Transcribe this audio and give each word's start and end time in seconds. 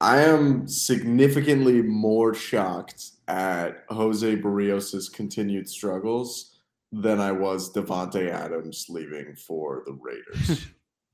I 0.00 0.22
am 0.22 0.66
significantly 0.66 1.82
more 1.82 2.32
shocked 2.34 3.10
at 3.28 3.84
Jose 3.90 4.36
Berrios' 4.36 5.12
continued 5.12 5.68
struggles 5.68 6.56
than 6.90 7.20
I 7.20 7.32
was 7.32 7.72
Davante 7.72 8.30
Adams 8.30 8.86
leaving 8.88 9.36
for 9.36 9.82
the 9.86 9.92
Raiders. 9.92 10.66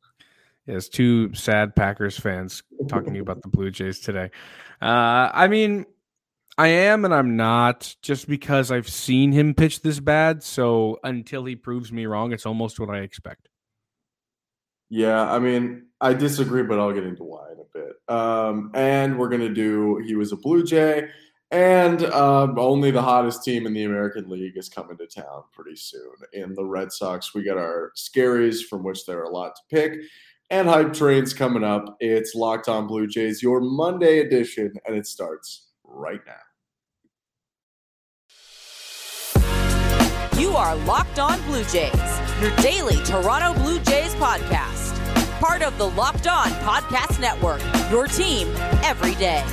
yes, 0.66 0.88
two 0.88 1.34
sad 1.34 1.74
Packers 1.74 2.18
fans 2.18 2.62
talking 2.88 3.10
to 3.10 3.16
you 3.16 3.22
about 3.22 3.42
the 3.42 3.48
Blue 3.48 3.70
Jays 3.70 4.00
today. 4.00 4.30
Uh, 4.80 5.30
I 5.32 5.48
mean, 5.48 5.84
I 6.56 6.68
am 6.68 7.04
and 7.04 7.12
I'm 7.12 7.36
not 7.36 7.94
just 8.02 8.28
because 8.28 8.70
I've 8.70 8.88
seen 8.88 9.32
him 9.32 9.52
pitch 9.54 9.82
this 9.82 10.00
bad. 10.00 10.42
So 10.42 10.98
until 11.04 11.44
he 11.44 11.56
proves 11.56 11.92
me 11.92 12.06
wrong, 12.06 12.32
it's 12.32 12.46
almost 12.46 12.80
what 12.80 12.90
I 12.90 13.00
expect. 13.00 13.48
Yeah, 14.88 15.30
I 15.30 15.38
mean, 15.38 15.86
I 16.00 16.12
disagree, 16.14 16.62
but 16.62 16.78
I'll 16.78 16.92
get 16.92 17.04
into 17.04 17.24
why 17.24 17.48
in 17.52 17.58
a 17.58 17.64
bit. 17.72 17.96
Um, 18.08 18.70
and 18.74 19.18
we're 19.18 19.28
gonna 19.28 19.52
do. 19.52 19.96
He 20.06 20.14
was 20.14 20.32
a 20.32 20.36
Blue 20.36 20.62
Jay, 20.64 21.08
and 21.50 22.04
um, 22.06 22.58
only 22.58 22.90
the 22.90 23.02
hottest 23.02 23.42
team 23.42 23.66
in 23.66 23.72
the 23.72 23.84
American 23.84 24.28
League 24.28 24.56
is 24.56 24.68
coming 24.68 24.96
to 24.98 25.06
town 25.06 25.42
pretty 25.52 25.76
soon. 25.76 26.12
In 26.32 26.54
the 26.54 26.64
Red 26.64 26.92
Sox, 26.92 27.34
we 27.34 27.42
got 27.42 27.56
our 27.56 27.92
scaries 27.96 28.64
from 28.64 28.84
which 28.84 29.06
there 29.06 29.18
are 29.18 29.24
a 29.24 29.30
lot 29.30 29.56
to 29.56 29.62
pick, 29.74 30.00
and 30.50 30.68
hype 30.68 30.92
trains 30.92 31.34
coming 31.34 31.64
up. 31.64 31.96
It's 31.98 32.34
Locked 32.34 32.68
On 32.68 32.86
Blue 32.86 33.06
Jays, 33.06 33.42
your 33.42 33.60
Monday 33.60 34.20
edition, 34.20 34.72
and 34.86 34.96
it 34.96 35.06
starts 35.06 35.68
right 35.82 36.20
now. 36.26 36.34
You 40.38 40.50
are 40.50 40.76
Locked 40.76 41.18
On 41.18 41.40
Blue 41.42 41.64
Jays, 41.64 42.20
your 42.42 42.54
daily 42.56 43.02
Toronto 43.04 43.58
Blue 43.62 43.80
Jays 43.80 44.14
podcast. 44.16 44.75
Part 45.40 45.62
of 45.62 45.76
the 45.76 45.90
Locked 45.90 46.26
On 46.26 46.48
Podcast 46.62 47.20
Network, 47.20 47.60
your 47.90 48.06
team 48.06 48.48
every 48.82 49.14
day. 49.16 49.44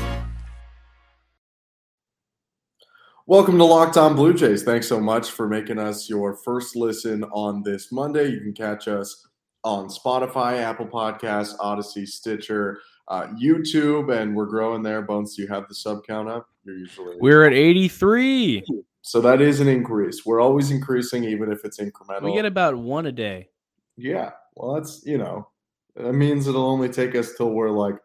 Welcome 3.25 3.57
to 3.57 3.65
Locked 3.65 3.97
On 3.97 4.15
Blue 4.15 4.33
Jays. 4.33 4.63
Thanks 4.63 4.87
so 4.87 5.01
much 5.01 5.31
for 5.31 5.45
making 5.45 5.79
us 5.79 6.09
your 6.09 6.37
first 6.37 6.77
listen 6.77 7.25
on 7.25 7.63
this 7.63 7.91
Monday. 7.91 8.29
You 8.29 8.39
can 8.39 8.53
catch 8.53 8.87
us 8.87 9.27
on 9.65 9.89
Spotify, 9.89 10.59
Apple 10.59 10.87
Podcasts, 10.87 11.53
Odyssey, 11.59 12.05
Stitcher, 12.05 12.79
uh, 13.09 13.27
YouTube, 13.37 14.09
and 14.09 14.33
we're 14.33 14.45
growing 14.45 14.83
there. 14.83 15.01
Bones, 15.01 15.35
do 15.35 15.41
you 15.41 15.49
have 15.49 15.67
the 15.67 15.75
sub 15.75 16.05
count 16.07 16.29
up? 16.29 16.47
You're 16.63 16.77
usually 16.77 17.17
we're 17.19 17.45
at 17.45 17.53
83. 17.53 18.63
So 19.01 19.19
that 19.19 19.41
is 19.41 19.59
an 19.59 19.67
increase. 19.67 20.25
We're 20.25 20.39
always 20.39 20.71
increasing, 20.71 21.25
even 21.25 21.51
if 21.51 21.65
it's 21.65 21.77
incremental. 21.77 22.23
We 22.23 22.33
get 22.33 22.45
about 22.45 22.77
one 22.77 23.05
a 23.05 23.11
day. 23.11 23.49
Yeah. 23.97 24.31
Well, 24.55 24.75
that's, 24.75 25.05
you 25.05 25.17
know, 25.17 25.49
that 25.95 26.13
means 26.13 26.47
it'll 26.47 26.65
only 26.65 26.89
take 26.89 27.15
us 27.15 27.33
till 27.35 27.51
we're 27.51 27.69
like 27.69 27.95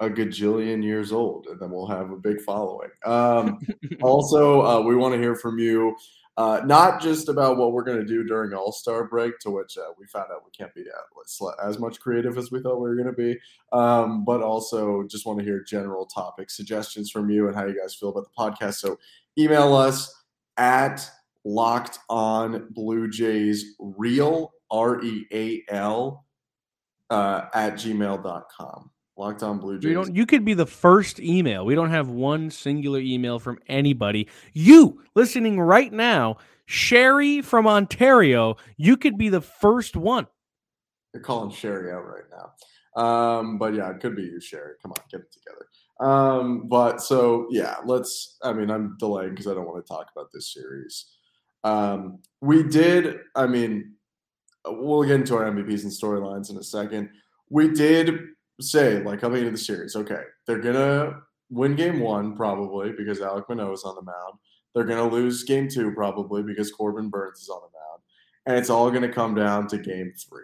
a 0.00 0.10
gajillion 0.10 0.82
years 0.82 1.12
old, 1.12 1.46
and 1.46 1.58
then 1.58 1.70
we'll 1.70 1.86
have 1.86 2.10
a 2.10 2.16
big 2.16 2.40
following. 2.42 2.90
Um, 3.04 3.58
also, 4.02 4.62
uh, 4.62 4.80
we 4.82 4.94
want 4.94 5.14
to 5.14 5.20
hear 5.20 5.34
from 5.34 5.58
you. 5.58 5.96
Uh, 6.36 6.60
not 6.66 7.00
just 7.00 7.30
about 7.30 7.56
what 7.56 7.72
we're 7.72 7.82
going 7.82 7.98
to 7.98 8.04
do 8.04 8.22
during 8.22 8.52
All 8.52 8.70
Star 8.70 9.08
break, 9.08 9.38
to 9.38 9.50
which 9.50 9.78
uh, 9.78 9.92
we 9.98 10.06
found 10.06 10.26
out 10.30 10.42
we 10.44 10.50
can't 10.50 10.74
be 10.74 10.84
as 11.64 11.78
much 11.78 11.98
creative 11.98 12.36
as 12.36 12.50
we 12.50 12.60
thought 12.60 12.76
we 12.76 12.90
were 12.90 12.94
going 12.94 13.06
to 13.06 13.12
be, 13.14 13.38
um, 13.72 14.22
but 14.22 14.42
also 14.42 15.02
just 15.04 15.24
want 15.24 15.38
to 15.38 15.44
hear 15.44 15.64
general 15.64 16.04
topic 16.04 16.50
suggestions 16.50 17.10
from 17.10 17.30
you 17.30 17.48
and 17.48 17.56
how 17.56 17.64
you 17.64 17.78
guys 17.80 17.94
feel 17.94 18.10
about 18.10 18.24
the 18.24 18.38
podcast. 18.38 18.74
So 18.74 18.98
email 19.38 19.74
us 19.74 20.14
at 20.58 21.08
locked 21.46 22.00
on 22.10 22.68
blue 22.70 23.08
jays 23.08 23.76
real 23.78 24.52
r-e-a-l 24.70 26.25
uh, 27.10 27.46
at 27.54 27.74
gmail.com 27.74 28.90
locked 29.16 29.42
on 29.42 29.58
blue 29.58 29.78
jays 29.78 29.88
you, 29.88 29.94
don't, 29.94 30.14
you 30.14 30.26
could 30.26 30.44
be 30.44 30.54
the 30.54 30.66
first 30.66 31.20
email 31.20 31.64
we 31.64 31.74
don't 31.74 31.90
have 31.90 32.08
one 32.08 32.50
singular 32.50 33.00
email 33.00 33.38
from 33.38 33.58
anybody 33.68 34.28
you 34.52 35.02
listening 35.14 35.58
right 35.58 35.92
now 35.92 36.36
sherry 36.66 37.40
from 37.40 37.66
ontario 37.66 38.56
you 38.76 38.96
could 38.96 39.16
be 39.16 39.28
the 39.28 39.40
first 39.40 39.96
one 39.96 40.26
you're 41.14 41.22
calling 41.22 41.50
sherry 41.50 41.92
out 41.92 42.04
right 42.04 42.24
now 42.30 43.02
um, 43.02 43.56
but 43.56 43.72
yeah 43.74 43.90
it 43.90 44.00
could 44.00 44.14
be 44.14 44.22
you 44.22 44.40
sherry 44.40 44.74
come 44.82 44.92
on 44.92 45.02
get 45.10 45.20
it 45.20 45.32
together 45.32 45.66
um, 46.00 46.68
but 46.68 47.00
so 47.00 47.46
yeah, 47.50 47.76
let's. 47.84 48.36
I 48.42 48.52
mean, 48.52 48.70
I'm 48.70 48.96
delaying 48.98 49.30
because 49.30 49.46
I 49.46 49.54
don't 49.54 49.66
want 49.66 49.84
to 49.84 49.88
talk 49.88 50.08
about 50.14 50.28
this 50.32 50.52
series. 50.52 51.06
Um, 51.64 52.18
we 52.40 52.62
did. 52.62 53.18
I 53.34 53.46
mean, 53.46 53.94
we'll 54.66 55.02
get 55.04 55.16
into 55.20 55.36
our 55.36 55.44
MVPs 55.44 55.82
and 55.82 55.92
storylines 55.92 56.50
in 56.50 56.56
a 56.56 56.62
second. 56.62 57.10
We 57.50 57.68
did 57.68 58.18
say 58.60 59.02
like 59.02 59.20
coming 59.20 59.40
into 59.40 59.52
the 59.52 59.58
series, 59.58 59.96
okay, 59.96 60.22
they're 60.46 60.60
gonna 60.60 61.20
win 61.50 61.76
game 61.76 62.00
one 62.00 62.36
probably 62.36 62.92
because 62.92 63.20
Alek 63.20 63.48
Manoah 63.48 63.72
is 63.72 63.84
on 63.84 63.94
the 63.94 64.02
mound. 64.02 64.38
They're 64.74 64.84
gonna 64.84 65.08
lose 65.08 65.44
game 65.44 65.68
two 65.68 65.92
probably 65.92 66.42
because 66.42 66.72
Corbin 66.72 67.08
Burnes 67.08 67.40
is 67.40 67.48
on 67.48 67.60
the 67.60 67.78
mound, 67.78 68.02
and 68.46 68.56
it's 68.56 68.70
all 68.70 68.90
gonna 68.90 69.12
come 69.12 69.34
down 69.34 69.68
to 69.68 69.78
game 69.78 70.12
three. 70.28 70.42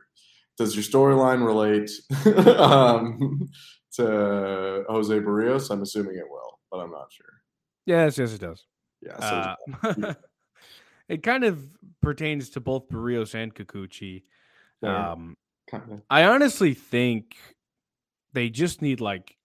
Does 0.59 0.75
your 0.75 0.85
storyline 0.85 1.45
relate 1.45 1.91
um, 2.59 3.49
to 3.95 4.85
Jose 4.89 5.19
Berrios? 5.21 5.71
I'm 5.71 5.83
assuming 5.83 6.17
it 6.17 6.29
will, 6.29 6.61
but 6.71 6.79
I'm 6.79 6.91
not 6.91 7.11
sure. 7.11 7.27
Yes, 7.87 8.19
yes, 8.19 8.35
it 8.35 8.41
does. 8.41 8.65
Yeah. 9.01 9.57
So 9.83 9.89
uh, 9.89 10.15
it 11.13 11.23
kind 11.23 11.45
of 11.45 11.65
pertains 12.01 12.51
to 12.51 12.61
both 12.61 12.89
Berrios 12.89 13.35
and 13.35 13.55
Kikuchi. 13.55 14.23
Um, 14.83 15.37
kind 15.71 15.83
of. 15.91 16.03
I 16.11 16.25
honestly 16.25 16.75
think 16.75 17.37
they 18.33 18.49
just 18.49 18.83
need 18.83 19.01
like 19.01 19.37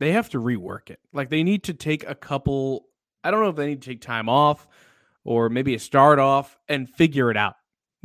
they 0.00 0.12
have 0.12 0.28
to 0.30 0.40
rework 0.40 0.90
it. 0.90 1.00
Like 1.12 1.30
they 1.30 1.42
need 1.42 1.64
to 1.64 1.74
take 1.74 2.08
a 2.08 2.14
couple. 2.14 2.86
I 3.22 3.30
don't 3.30 3.40
know 3.40 3.48
if 3.48 3.56
they 3.56 3.66
need 3.66 3.82
to 3.82 3.90
take 3.90 4.00
time 4.00 4.28
off 4.28 4.66
or 5.24 5.48
maybe 5.48 5.74
a 5.74 5.78
start 5.78 6.18
off 6.18 6.58
and 6.68 6.88
figure 6.88 7.30
it 7.30 7.36
out 7.36 7.54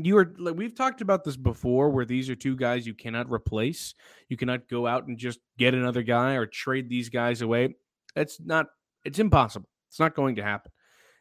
you 0.02 0.18
are 0.18 0.34
like 0.38 0.56
we've 0.56 0.76
talked 0.76 1.02
about 1.02 1.26
this 1.26 1.36
before 1.36 1.90
where 1.90 2.06
these 2.06 2.30
are 2.30 2.36
two 2.36 2.56
guys 2.56 2.88
you 2.88 2.94
cannot 2.94 3.30
replace 3.30 3.94
you 4.30 4.38
cannot 4.38 4.70
go 4.70 4.88
out 4.88 5.08
and 5.08 5.18
just 5.18 5.40
get 5.58 5.74
another 5.74 6.02
guy 6.04 6.36
or 6.36 6.46
trade 6.46 6.90
these 6.90 7.10
guys 7.10 7.42
away 7.42 7.76
it's 8.16 8.40
not 8.40 8.68
it's 9.04 9.20
impossible 9.20 9.68
it's 9.90 10.00
not 10.00 10.16
going 10.16 10.36
to 10.36 10.44
happen 10.44 10.72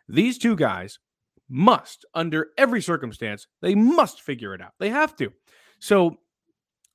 these 0.09 0.39
two 0.39 0.55
guys 0.55 1.01
must 1.49 2.05
under 2.15 2.49
every 2.59 2.83
circumstance 2.83 3.47
they 3.63 3.75
must 3.75 4.23
figure 4.23 4.55
it 4.55 4.61
out 4.61 4.73
they 4.79 4.91
have 4.91 5.17
to 5.17 5.33
so 5.79 6.19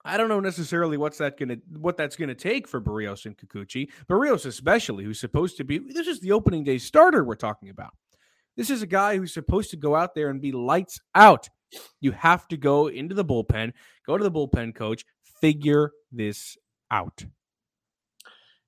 I 0.05 0.17
don't 0.17 0.27
know 0.27 0.41
necessarily 0.41 0.97
what's 0.97 1.17
that 1.19 1.39
gonna 1.39 1.57
what 1.77 1.95
that's 1.95 2.17
gonna 2.17 2.35
take 2.35 2.67
for 2.67 2.81
Berrios 2.81 3.25
and 3.25 3.37
Kikuchi. 3.37 3.89
Berrios 4.09 4.45
especially, 4.45 5.05
who's 5.05 5.19
supposed 5.19 5.55
to 5.57 5.63
be 5.63 5.77
this 5.77 6.07
is 6.07 6.19
the 6.19 6.33
opening 6.33 6.63
day 6.63 6.77
starter 6.77 7.23
we're 7.23 7.35
talking 7.35 7.69
about. 7.69 7.91
This 8.57 8.69
is 8.69 8.81
a 8.81 8.87
guy 8.87 9.17
who's 9.17 9.33
supposed 9.33 9.71
to 9.71 9.77
go 9.77 9.95
out 9.95 10.13
there 10.13 10.29
and 10.29 10.41
be 10.41 10.51
lights 10.51 10.99
out. 11.15 11.49
You 12.01 12.11
have 12.11 12.47
to 12.49 12.57
go 12.57 12.87
into 12.87 13.15
the 13.15 13.25
bullpen, 13.25 13.73
go 14.05 14.17
to 14.17 14.23
the 14.23 14.31
bullpen 14.31 14.75
coach, 14.75 15.05
figure 15.41 15.91
this 16.11 16.57
out. 16.91 17.25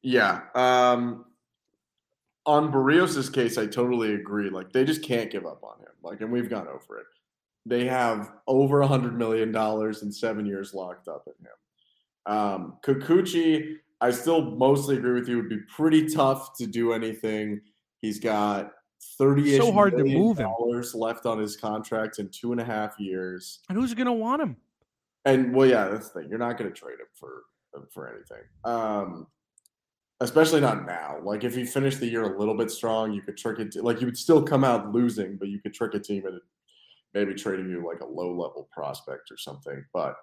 Yeah. 0.01 0.41
Um, 0.55 1.25
on 2.45 2.71
Berrios' 2.71 3.31
case, 3.31 3.57
I 3.57 3.65
totally 3.65 4.13
agree. 4.13 4.49
Like 4.49 4.71
they 4.71 4.85
just 4.85 5.03
can't 5.03 5.31
give 5.31 5.45
up 5.45 5.63
on 5.63 5.79
him. 5.79 5.93
Like, 6.03 6.21
and 6.21 6.31
we've 6.31 6.49
gone 6.49 6.67
over 6.67 6.99
it. 6.99 7.05
They 7.65 7.85
have 7.85 8.31
over 8.47 8.81
a 8.81 8.87
hundred 8.87 9.17
million 9.17 9.51
dollars 9.51 10.03
in 10.03 10.11
seven 10.11 10.45
years 10.45 10.73
locked 10.73 11.07
up 11.07 11.27
in 11.27 11.45
him. 11.45 12.37
Um, 12.37 12.77
Kikuchi, 12.83 13.77
I 14.01 14.11
still 14.11 14.51
mostly 14.51 14.97
agree 14.97 15.19
with 15.19 15.27
you. 15.27 15.37
Would 15.37 15.49
be 15.49 15.61
pretty 15.75 16.07
tough 16.07 16.55
to 16.57 16.67
do 16.67 16.93
anything. 16.93 17.61
He's 18.01 18.19
got 18.19 18.71
30 19.17 19.57
so 19.57 19.71
hard 19.71 19.97
to 19.97 20.03
move 20.03 20.37
him. 20.37 20.51
left 20.93 21.25
on 21.25 21.39
his 21.39 21.55
contract 21.55 22.19
in 22.19 22.29
two 22.29 22.51
and 22.51 22.61
a 22.61 22.63
half 22.63 22.99
years. 22.99 23.59
And 23.69 23.77
who's 23.77 23.93
going 23.93 24.07
to 24.07 24.13
want 24.13 24.41
him? 24.41 24.57
And 25.25 25.53
well, 25.55 25.67
yeah, 25.67 25.87
that's 25.87 26.09
the 26.09 26.21
thing. 26.21 26.29
You're 26.29 26.39
not 26.39 26.57
going 26.57 26.71
to 26.71 26.75
trade 26.77 26.99
him 26.99 27.07
for 27.13 27.43
for 27.91 28.07
anything. 28.07 28.43
Um, 28.63 29.27
especially 30.21 30.61
not 30.61 30.85
now. 30.85 31.17
Like 31.21 31.43
if 31.43 31.55
you 31.57 31.65
finish 31.65 31.97
the 31.97 32.07
year 32.07 32.23
a 32.23 32.39
little 32.39 32.55
bit 32.55 32.71
strong, 32.71 33.13
you 33.13 33.21
could 33.21 33.37
trick 33.37 33.59
it. 33.59 33.71
To, 33.73 33.81
like 33.81 33.99
you 33.99 34.07
would 34.07 34.17
still 34.17 34.41
come 34.41 34.63
out 34.63 34.91
losing, 34.93 35.37
but 35.37 35.49
you 35.49 35.59
could 35.59 35.73
trick 35.73 35.93
a 35.93 35.99
team 35.99 36.25
into 36.25 36.39
maybe 37.13 37.33
trading 37.33 37.69
you 37.69 37.85
like 37.85 38.01
a 38.01 38.05
low 38.05 38.29
level 38.31 38.69
prospect 38.71 39.31
or 39.31 39.37
something. 39.37 39.83
But 39.93 40.15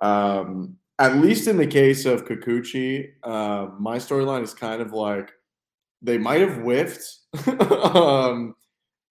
um, 0.00 0.76
at 0.98 1.16
least 1.16 1.48
in 1.48 1.56
the 1.56 1.66
case 1.66 2.04
of 2.04 2.26
Kikuchi, 2.26 3.10
uh, 3.22 3.68
my 3.78 3.96
storyline 3.96 4.42
is 4.42 4.54
kind 4.54 4.80
of 4.80 4.92
like 4.92 5.32
they 6.02 6.18
might 6.18 6.40
have 6.40 6.58
whiffed, 6.58 7.04
um, 7.70 8.54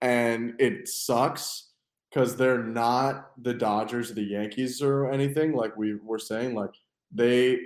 and 0.02 0.54
it 0.60 0.88
sucks 0.88 1.72
because 2.10 2.36
they're 2.36 2.64
not 2.64 3.31
the 3.44 3.54
Dodgers 3.54 4.12
or 4.12 4.16
the 4.16 4.24
Yankees 4.24 4.81
or 4.81 5.12
anything 5.12 5.54
like 5.54 5.75
we 5.75 5.96
were 5.96 6.19
saying. 6.19 6.56
Like 6.56 6.74
they 7.12 7.60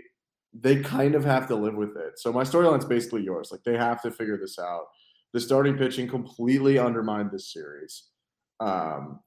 they 0.53 0.81
kind 0.81 1.15
of 1.15 1.24
have 1.24 1.48
to 1.48 1.56
live 1.56 1.75
with 1.75 1.95
it. 1.98 2.19
So 2.19 2.33
my 2.33 2.44
storyline's 2.44 2.86
basically 2.86 3.24
yours. 3.24 3.50
Like 3.51 3.63
they 3.63 3.77
have 3.77 4.01
to 4.01 4.12
figure 4.12 4.38
this 4.38 4.59
out. 4.59 4.86
The 5.33 5.39
starting 5.39 5.77
pitching 5.77 6.07
completely 6.07 6.77
undermined 6.77 7.31
this 7.31 7.51
series. 7.51 8.03
Um, 8.59 9.21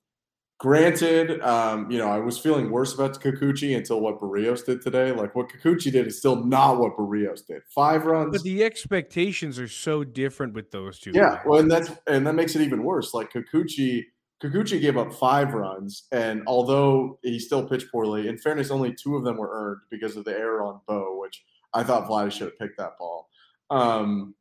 Granted, 0.60 1.42
um, 1.42 1.90
you 1.90 1.98
know, 1.98 2.08
I 2.08 2.18
was 2.18 2.38
feeling 2.38 2.70
worse 2.70 2.94
about 2.94 3.20
Kikuchi 3.20 3.76
until 3.76 4.00
what 4.00 4.20
Berrios 4.20 4.64
did 4.64 4.80
today. 4.80 5.10
Like 5.10 5.34
what 5.34 5.48
Kikuchi 5.50 5.90
did 5.90 6.06
is 6.06 6.18
still 6.18 6.44
not 6.44 6.78
what 6.78 6.96
Berrios 6.96 7.44
did. 7.44 7.62
Five 7.74 8.06
runs. 8.06 8.30
But 8.32 8.44
the 8.44 8.62
expectations 8.62 9.58
are 9.58 9.68
so 9.68 10.04
different 10.04 10.54
with 10.54 10.70
those 10.70 11.00
two. 11.00 11.10
Yeah, 11.12 11.42
well, 11.44 11.58
and 11.58 11.68
that's 11.70 11.90
and 12.06 12.24
that 12.26 12.34
makes 12.34 12.54
it 12.54 12.62
even 12.62 12.84
worse. 12.84 13.12
Like 13.12 13.32
Kikuchi, 13.32 14.04
Kikuchi 14.44 14.78
gave 14.78 14.98
up 14.98 15.14
five 15.14 15.54
runs, 15.54 16.04
and 16.12 16.42
although 16.46 17.18
he 17.22 17.38
still 17.38 17.66
pitched 17.66 17.90
poorly, 17.90 18.28
in 18.28 18.36
fairness, 18.36 18.70
only 18.70 18.92
two 18.92 19.16
of 19.16 19.24
them 19.24 19.38
were 19.38 19.48
earned 19.50 19.80
because 19.90 20.16
of 20.16 20.24
the 20.26 20.32
error 20.32 20.62
on 20.62 20.80
Bo, 20.86 21.18
which 21.18 21.42
I 21.72 21.82
thought 21.82 22.08
Vladdy 22.08 22.30
should 22.30 22.48
have 22.48 22.58
picked 22.58 22.76
that 22.76 22.98
ball. 22.98 23.30
Um, 23.70 24.34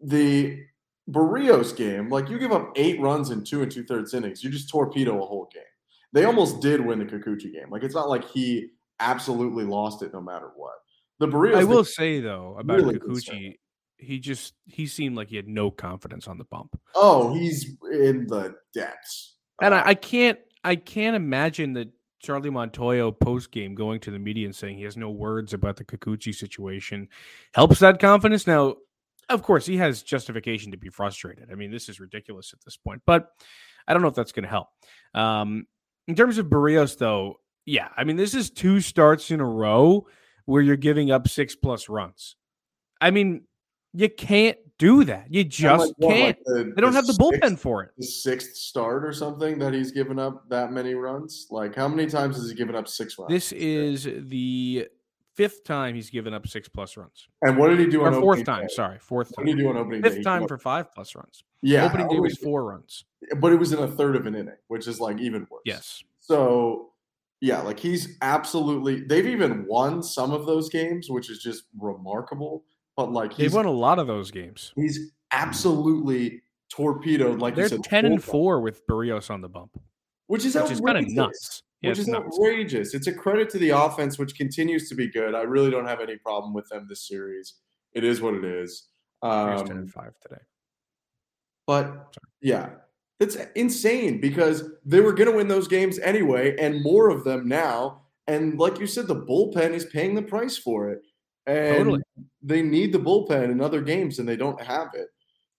the 0.00 0.64
Berrios 1.08 1.76
game, 1.76 2.08
like 2.08 2.28
you 2.28 2.40
give 2.40 2.50
up 2.50 2.72
eight 2.74 3.00
runs 3.00 3.30
in 3.30 3.44
two 3.44 3.62
and 3.62 3.70
two 3.70 3.84
thirds 3.84 4.14
innings, 4.14 4.42
you 4.42 4.50
just 4.50 4.68
torpedo 4.68 5.22
a 5.22 5.26
whole 5.26 5.48
game. 5.54 5.62
They 6.12 6.24
almost 6.24 6.60
did 6.60 6.80
win 6.84 6.98
the 6.98 7.04
Kikuchi 7.04 7.52
game. 7.52 7.70
Like 7.70 7.84
it's 7.84 7.94
not 7.94 8.08
like 8.08 8.28
he 8.28 8.70
absolutely 8.98 9.64
lost 9.64 10.02
it 10.02 10.12
no 10.12 10.20
matter 10.20 10.50
what. 10.56 10.74
The 11.20 11.28
Berrios. 11.28 11.54
I 11.56 11.64
will 11.64 11.84
say 11.84 12.18
though 12.18 12.56
about 12.58 12.78
really 12.78 12.98
Kikuchi, 12.98 13.58
he 14.02 14.18
just 14.18 14.54
he 14.66 14.86
seemed 14.86 15.16
like 15.16 15.28
he 15.28 15.36
had 15.36 15.48
no 15.48 15.70
confidence 15.70 16.26
on 16.26 16.38
the 16.38 16.44
bump. 16.44 16.78
Oh, 16.94 17.32
he's 17.34 17.76
in 17.90 18.26
the 18.26 18.56
depths. 18.74 19.36
And 19.60 19.72
uh, 19.72 19.78
I, 19.78 19.90
I 19.90 19.94
can't 19.94 20.38
I 20.64 20.76
can't 20.76 21.16
imagine 21.16 21.72
that 21.74 21.88
Charlie 22.20 22.50
Montoyo 22.50 23.18
post 23.18 23.50
game 23.50 23.74
going 23.74 24.00
to 24.00 24.10
the 24.10 24.18
media 24.18 24.46
and 24.46 24.54
saying 24.54 24.76
he 24.76 24.84
has 24.84 24.96
no 24.96 25.10
words 25.10 25.52
about 25.52 25.76
the 25.76 25.84
Kikuchi 25.84 26.34
situation 26.34 27.08
helps 27.54 27.80
that 27.80 27.98
confidence. 27.98 28.46
Now, 28.46 28.76
of 29.28 29.42
course, 29.42 29.66
he 29.66 29.76
has 29.78 30.02
justification 30.02 30.70
to 30.70 30.76
be 30.76 30.88
frustrated. 30.88 31.48
I 31.50 31.54
mean, 31.54 31.70
this 31.70 31.88
is 31.88 32.00
ridiculous 32.00 32.52
at 32.52 32.60
this 32.64 32.76
point, 32.76 33.02
but 33.06 33.28
I 33.88 33.92
don't 33.92 34.02
know 34.02 34.08
if 34.08 34.14
that's 34.14 34.32
going 34.32 34.44
to 34.44 34.48
help. 34.48 34.68
Um, 35.14 35.66
in 36.06 36.14
terms 36.14 36.38
of 36.38 36.46
Berrios, 36.46 36.96
though, 36.98 37.40
yeah, 37.64 37.88
I 37.96 38.04
mean, 38.04 38.16
this 38.16 38.34
is 38.34 38.50
two 38.50 38.80
starts 38.80 39.30
in 39.30 39.40
a 39.40 39.46
row 39.46 40.06
where 40.44 40.62
you're 40.62 40.76
giving 40.76 41.10
up 41.10 41.28
six 41.28 41.56
plus 41.56 41.88
runs. 41.88 42.36
I 43.00 43.10
mean, 43.10 43.42
you 43.92 44.08
can't 44.08 44.58
do 44.78 45.04
that. 45.04 45.26
You 45.30 45.44
just 45.44 45.94
like, 45.98 46.10
can't. 46.10 46.38
Like 46.38 46.44
the, 46.44 46.72
they 46.74 46.80
don't 46.80 46.92
the 46.92 46.96
have 46.96 47.06
the 47.06 47.12
sixth, 47.12 47.20
bullpen 47.20 47.58
for 47.58 47.82
it. 47.84 47.90
The 47.98 48.06
sixth 48.06 48.56
start 48.56 49.04
or 49.04 49.12
something 49.12 49.58
that 49.58 49.72
he's 49.72 49.92
given 49.92 50.18
up 50.18 50.48
that 50.48 50.72
many 50.72 50.94
runs. 50.94 51.46
Like, 51.50 51.74
how 51.74 51.88
many 51.88 52.08
times 52.08 52.36
has 52.36 52.48
he 52.48 52.54
given 52.54 52.74
up 52.74 52.88
six 52.88 53.18
runs? 53.18 53.30
This 53.30 53.52
is 53.52 54.08
the 54.28 54.88
fifth 55.34 55.64
time 55.64 55.94
he's 55.94 56.10
given 56.10 56.34
up 56.34 56.46
six 56.46 56.68
plus 56.68 56.96
runs. 56.96 57.28
And 57.42 57.56
what 57.56 57.68
did 57.68 57.78
he 57.78 57.86
do 57.86 58.02
or 58.02 58.08
on 58.08 58.20
fourth 58.20 58.44
time? 58.44 58.62
Day? 58.62 58.74
Sorry, 58.74 58.98
fourth 58.98 59.30
what 59.30 59.36
time. 59.36 59.46
What 59.46 59.56
did 59.56 59.58
he 59.58 59.62
do 59.62 59.68
on 59.70 59.76
opening 59.76 60.02
fifth 60.02 60.16
day? 60.16 60.22
time 60.22 60.48
for 60.48 60.58
five 60.58 60.92
plus 60.92 61.14
runs. 61.14 61.44
Yeah, 61.62 61.84
opening 61.84 62.08
day 62.08 62.16
oh, 62.18 62.22
was 62.22 62.36
four 62.38 62.64
runs, 62.64 63.04
but 63.38 63.52
it 63.52 63.56
was 63.56 63.72
in 63.72 63.78
a 63.78 63.88
third 63.88 64.16
of 64.16 64.26
an 64.26 64.34
inning, 64.34 64.56
which 64.68 64.88
is 64.88 65.00
like 65.00 65.20
even 65.20 65.46
worse. 65.50 65.62
Yes. 65.64 66.02
So 66.20 66.90
yeah, 67.40 67.60
like 67.60 67.78
he's 67.78 68.16
absolutely. 68.22 69.04
They've 69.04 69.26
even 69.26 69.66
won 69.66 70.02
some 70.02 70.32
of 70.32 70.46
those 70.46 70.68
games, 70.68 71.08
which 71.08 71.30
is 71.30 71.38
just 71.38 71.64
remarkable. 71.78 72.64
But 72.96 73.12
like 73.12 73.36
they've 73.36 73.52
won 73.52 73.66
a 73.66 73.70
lot 73.70 73.98
of 73.98 74.06
those 74.06 74.30
games. 74.30 74.72
He's 74.76 75.12
absolutely 75.30 76.42
torpedoed. 76.70 77.40
Like 77.40 77.54
they're 77.54 77.68
said, 77.68 77.84
ten 77.84 78.04
and 78.04 78.22
four 78.22 78.60
with 78.60 78.86
Berrios 78.86 79.30
on 79.30 79.40
the 79.40 79.48
bump, 79.48 79.78
which 80.26 80.44
is 80.44 80.54
which 80.54 80.70
is 80.72 80.80
kind 80.80 80.98
of 80.98 81.08
nuts 81.08 81.62
yeah, 81.82 81.90
which 81.90 81.98
is 81.98 82.08
nuts. 82.08 82.38
outrageous. 82.38 82.94
It's 82.94 83.08
a 83.08 83.12
credit 83.12 83.50
to 83.50 83.58
the 83.58 83.70
offense, 83.70 84.18
which 84.18 84.36
continues 84.36 84.88
to 84.88 84.94
be 84.94 85.10
good. 85.10 85.34
I 85.34 85.42
really 85.42 85.70
don't 85.70 85.86
have 85.86 86.00
any 86.00 86.16
problem 86.16 86.54
with 86.54 86.68
them 86.68 86.86
this 86.88 87.08
series. 87.08 87.54
It 87.92 88.04
is 88.04 88.20
what 88.20 88.34
it 88.34 88.44
is. 88.44 88.88
Um, 89.20 89.66
ten 89.66 89.76
and 89.78 89.92
five 89.92 90.12
today. 90.22 90.40
But 91.66 91.86
Sorry. 91.86 92.06
yeah, 92.40 92.70
that's 93.18 93.36
insane 93.56 94.20
because 94.20 94.70
they 94.84 95.00
were 95.00 95.12
going 95.12 95.30
to 95.30 95.36
win 95.36 95.48
those 95.48 95.66
games 95.66 95.98
anyway, 95.98 96.56
and 96.56 96.82
more 96.82 97.10
of 97.10 97.24
them 97.24 97.48
now. 97.48 98.02
And 98.28 98.58
like 98.58 98.78
you 98.78 98.86
said, 98.86 99.08
the 99.08 99.16
bullpen 99.16 99.72
is 99.72 99.86
paying 99.86 100.14
the 100.14 100.22
price 100.22 100.56
for 100.56 100.88
it, 100.88 101.02
and 101.46 101.76
totally. 101.78 102.00
they 102.42 102.62
need 102.62 102.92
the 102.92 102.98
bullpen 102.98 103.50
in 103.50 103.60
other 103.60 103.80
games, 103.80 104.18
and 104.18 104.28
they 104.28 104.36
don't 104.36 104.60
have 104.60 104.88
it. 104.94 105.08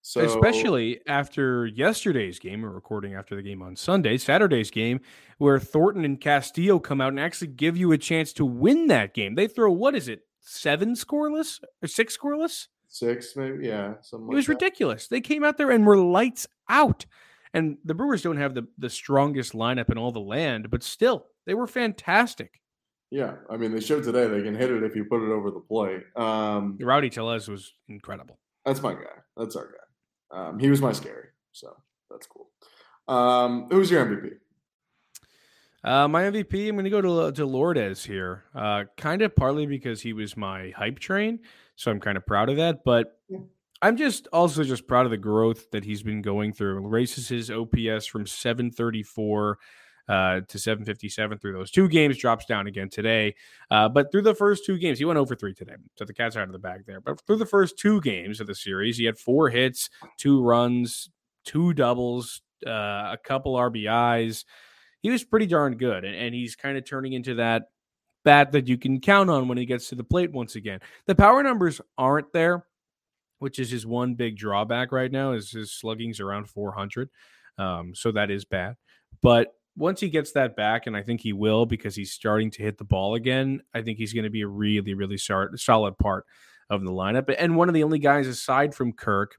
So, 0.05 0.19
Especially 0.19 0.99
after 1.07 1.65
yesterday's 1.65 2.37
game, 2.37 2.61
we're 2.61 2.71
recording 2.71 3.15
after 3.15 3.37
the 3.37 3.41
game 3.41 3.61
on 3.61 3.77
Sunday, 3.77 4.17
Saturday's 4.17 4.69
game, 4.69 4.99
where 5.37 5.59
Thornton 5.59 6.03
and 6.03 6.19
Castillo 6.19 6.77
come 6.77 6.99
out 6.99 7.09
and 7.09 7.19
actually 7.21 7.47
give 7.47 7.77
you 7.77 7.93
a 7.93 7.97
chance 7.97 8.33
to 8.33 8.45
win 8.45 8.87
that 8.87 9.13
game. 9.13 9.35
They 9.35 9.47
throw, 9.47 9.71
what 9.71 9.95
is 9.95 10.09
it, 10.09 10.23
seven 10.41 10.95
scoreless 10.95 11.61
or 11.81 11.87
six 11.87 12.17
scoreless? 12.17 12.67
Six, 12.89 13.37
maybe, 13.37 13.65
yeah. 13.65 13.93
Something. 14.01 14.33
It 14.33 14.35
was 14.35 14.49
like 14.49 14.59
ridiculous. 14.59 15.07
They 15.07 15.21
came 15.21 15.41
out 15.41 15.57
there 15.57 15.71
and 15.71 15.85
were 15.85 15.97
lights 15.97 16.47
out. 16.67 17.05
And 17.53 17.77
the 17.85 17.93
Brewers 17.93 18.23
don't 18.23 18.37
have 18.37 18.55
the, 18.55 18.67
the 18.77 18.89
strongest 18.89 19.53
lineup 19.53 19.89
in 19.89 19.97
all 19.97 20.11
the 20.11 20.19
land, 20.19 20.69
but 20.69 20.83
still, 20.83 21.27
they 21.45 21.53
were 21.53 21.65
fantastic. 21.65 22.59
Yeah, 23.13 23.35
I 23.47 23.57
mean, 23.57 23.71
they 23.71 23.79
showed 23.79 24.03
today 24.03 24.25
they 24.25 24.41
can 24.41 24.55
hit 24.55 24.71
it 24.71 24.81
if 24.81 24.95
you 24.95 25.05
put 25.05 25.21
it 25.21 25.31
over 25.31 25.51
the 25.51 25.59
plate. 25.59 26.01
Um, 26.15 26.79
Rowdy 26.81 27.11
Tellez 27.11 27.47
was 27.47 27.71
incredible. 27.87 28.39
That's 28.65 28.81
my 28.81 28.95
guy. 28.95 29.21
That's 29.37 29.55
our 29.55 29.67
guy. 29.67 30.35
Um, 30.35 30.57
he 30.57 30.67
was 30.67 30.81
my 30.81 30.93
scary, 30.93 31.27
so 31.51 31.77
that's 32.09 32.25
cool. 32.25 32.49
Um, 33.07 33.67
who's 33.69 33.91
your 33.91 34.03
MVP? 34.03 34.31
Uh, 35.83 36.07
my 36.07 36.23
MVP, 36.23 36.67
I'm 36.67 36.75
going 36.75 36.85
to 36.85 36.89
go 36.89 37.01
to 37.01 37.31
to 37.33 37.45
Lourdes 37.45 38.03
here. 38.03 38.45
Uh, 38.55 38.85
kind 38.97 39.21
of 39.21 39.35
partly 39.35 39.67
because 39.67 40.01
he 40.01 40.13
was 40.13 40.35
my 40.35 40.71
hype 40.75 40.97
train, 40.97 41.37
so 41.75 41.91
I'm 41.91 41.99
kind 41.99 42.17
of 42.17 42.25
proud 42.25 42.49
of 42.49 42.57
that. 42.57 42.83
But 42.83 43.19
yeah. 43.29 43.41
I'm 43.83 43.95
just 43.95 44.27
also 44.33 44.63
just 44.63 44.87
proud 44.87 45.05
of 45.05 45.11
the 45.11 45.17
growth 45.17 45.69
that 45.69 45.85
he's 45.85 46.01
been 46.01 46.23
going 46.23 46.51
through. 46.51 46.79
Raises 46.87 47.27
his 47.27 47.51
OPS 47.51 48.07
from 48.07 48.25
734 48.25 49.59
uh, 50.07 50.41
to 50.47 50.59
757 50.59 51.37
through 51.37 51.53
those 51.53 51.71
two 51.71 51.87
games. 51.87 52.17
Drops 52.17 52.45
down 52.45 52.67
again 52.67 52.89
today. 52.89 53.35
Uh, 53.71 53.89
but 53.89 54.11
through 54.11 54.21
the 54.21 54.35
first 54.35 54.65
two 54.65 54.77
games, 54.77 54.99
he 54.99 55.05
went 55.05 55.19
over 55.19 55.35
three 55.35 55.53
today. 55.53 55.75
So 55.95 56.05
the 56.05 56.13
cat's 56.13 56.35
are 56.35 56.41
out 56.41 56.47
of 56.47 56.53
the 56.53 56.59
bag 56.59 56.85
there. 56.85 57.01
But 57.01 57.21
through 57.25 57.37
the 57.37 57.45
first 57.45 57.77
two 57.77 58.01
games 58.01 58.39
of 58.39 58.47
the 58.47 58.55
series, 58.55 58.97
he 58.97 59.05
had 59.05 59.17
four 59.17 59.49
hits, 59.49 59.89
two 60.17 60.41
runs, 60.41 61.09
two 61.45 61.73
doubles, 61.73 62.41
uh, 62.65 62.69
a 62.69 63.17
couple 63.23 63.55
RBIs. 63.55 64.45
He 65.01 65.09
was 65.09 65.23
pretty 65.23 65.47
darn 65.47 65.77
good. 65.77 66.05
And, 66.05 66.15
and 66.15 66.35
he's 66.35 66.55
kind 66.55 66.77
of 66.77 66.85
turning 66.85 67.13
into 67.13 67.35
that 67.35 67.63
bat 68.23 68.51
that 68.53 68.67
you 68.67 68.77
can 68.77 68.99
count 68.99 69.29
on 69.29 69.47
when 69.47 69.57
he 69.57 69.65
gets 69.65 69.89
to 69.89 69.95
the 69.95 70.03
plate 70.03 70.31
once 70.31 70.55
again. 70.55 70.79
The 71.07 71.15
power 71.15 71.43
numbers 71.43 71.81
aren't 71.97 72.31
there, 72.33 72.65
which 73.39 73.59
is 73.59 73.69
his 73.69 73.85
one 73.85 74.15
big 74.15 74.37
drawback 74.37 74.91
right 74.91 75.11
now. 75.11 75.33
Is 75.33 75.51
his 75.51 75.71
slugging's 75.71 76.19
around 76.19 76.49
400, 76.49 77.09
um, 77.57 77.93
so 77.93 78.11
that 78.13 78.31
is 78.31 78.45
bad. 78.45 78.75
But 79.21 79.53
once 79.75 79.99
he 79.99 80.09
gets 80.09 80.31
that 80.33 80.55
back, 80.55 80.87
and 80.87 80.95
I 80.95 81.01
think 81.01 81.21
he 81.21 81.33
will 81.33 81.65
because 81.65 81.95
he's 81.95 82.11
starting 82.11 82.51
to 82.51 82.63
hit 82.63 82.77
the 82.77 82.83
ball 82.83 83.15
again, 83.15 83.61
I 83.73 83.81
think 83.81 83.97
he's 83.97 84.13
going 84.13 84.25
to 84.25 84.29
be 84.29 84.41
a 84.41 84.47
really, 84.47 84.93
really 84.93 85.17
solid 85.17 85.97
part 85.97 86.25
of 86.69 86.83
the 86.83 86.91
lineup. 86.91 87.33
And 87.37 87.55
one 87.55 87.69
of 87.69 87.73
the 87.73 87.83
only 87.83 87.99
guys 87.99 88.27
aside 88.27 88.75
from 88.75 88.93
Kirk 88.93 89.35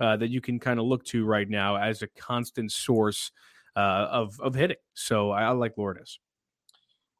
uh, 0.00 0.16
that 0.16 0.30
you 0.30 0.40
can 0.40 0.58
kind 0.58 0.80
of 0.80 0.86
look 0.86 1.04
to 1.06 1.24
right 1.24 1.48
now 1.48 1.76
as 1.76 2.02
a 2.02 2.08
constant 2.08 2.72
source 2.72 3.30
uh, 3.76 4.08
of, 4.10 4.40
of 4.40 4.54
hitting. 4.54 4.76
So 4.94 5.30
I, 5.30 5.44
I 5.44 5.50
like 5.50 5.76
Lourdes. 5.76 6.18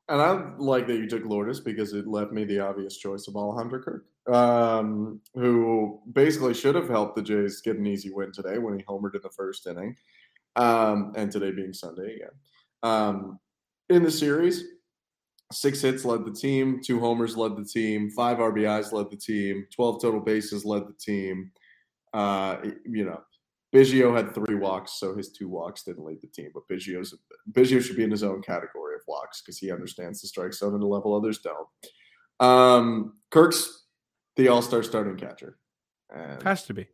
And 0.08 0.20
I 0.20 0.50
like 0.58 0.86
that 0.88 0.96
you 0.96 1.08
took 1.08 1.24
Lourdes 1.24 1.60
because 1.60 1.94
it 1.94 2.06
left 2.06 2.32
me 2.32 2.44
the 2.44 2.60
obvious 2.60 2.98
choice 2.98 3.26
of 3.26 3.36
Alejandro 3.36 3.80
Kirk, 3.80 4.06
um, 4.32 5.20
who 5.34 6.00
basically 6.12 6.52
should 6.52 6.74
have 6.74 6.88
helped 6.88 7.16
the 7.16 7.22
Jays 7.22 7.62
get 7.62 7.76
an 7.76 7.86
easy 7.86 8.10
win 8.10 8.30
today 8.30 8.58
when 8.58 8.78
he 8.78 8.84
homered 8.84 9.14
in 9.14 9.22
the 9.22 9.30
first 9.30 9.66
inning, 9.66 9.96
um, 10.56 11.12
and 11.16 11.32
today 11.32 11.52
being 11.52 11.72
Sunday 11.72 12.16
again. 12.16 12.32
Um, 12.84 13.40
in 13.88 14.02
the 14.02 14.10
series, 14.10 14.62
six 15.52 15.80
hits 15.80 16.04
led 16.04 16.24
the 16.24 16.32
team, 16.32 16.80
two 16.84 17.00
homers 17.00 17.36
led 17.36 17.56
the 17.56 17.64
team, 17.64 18.10
five 18.10 18.38
RBIs 18.38 18.92
led 18.92 19.10
the 19.10 19.16
team, 19.16 19.66
12 19.74 20.02
total 20.02 20.20
bases 20.20 20.64
led 20.64 20.82
the 20.86 20.94
team. 21.00 21.50
Uh, 22.12 22.58
you 22.84 23.04
know, 23.04 23.20
Biggio 23.74 24.16
had 24.16 24.32
three 24.32 24.54
walks, 24.54 25.00
so 25.00 25.16
his 25.16 25.32
two 25.32 25.48
walks 25.48 25.82
didn't 25.82 26.04
lead 26.04 26.20
the 26.22 26.28
team. 26.28 26.50
But 26.54 26.68
Biggio's 26.70 27.12
Biggio 27.50 27.82
should 27.82 27.96
be 27.96 28.04
in 28.04 28.10
his 28.10 28.22
own 28.22 28.40
category 28.40 28.94
of 28.94 29.00
walks 29.08 29.42
because 29.42 29.58
he 29.58 29.72
understands 29.72 30.20
the 30.20 30.28
strike 30.28 30.54
zone 30.54 30.76
at 30.76 30.80
a 30.80 30.86
level 30.86 31.14
others 31.14 31.40
don't. 31.40 32.48
Um, 32.48 33.14
Kirk's 33.32 33.86
the 34.36 34.48
All 34.48 34.62
Star 34.62 34.82
starting 34.84 35.16
catcher. 35.16 35.58
And 36.14 36.40
Has 36.42 36.64
to 36.66 36.74
be. 36.74 36.86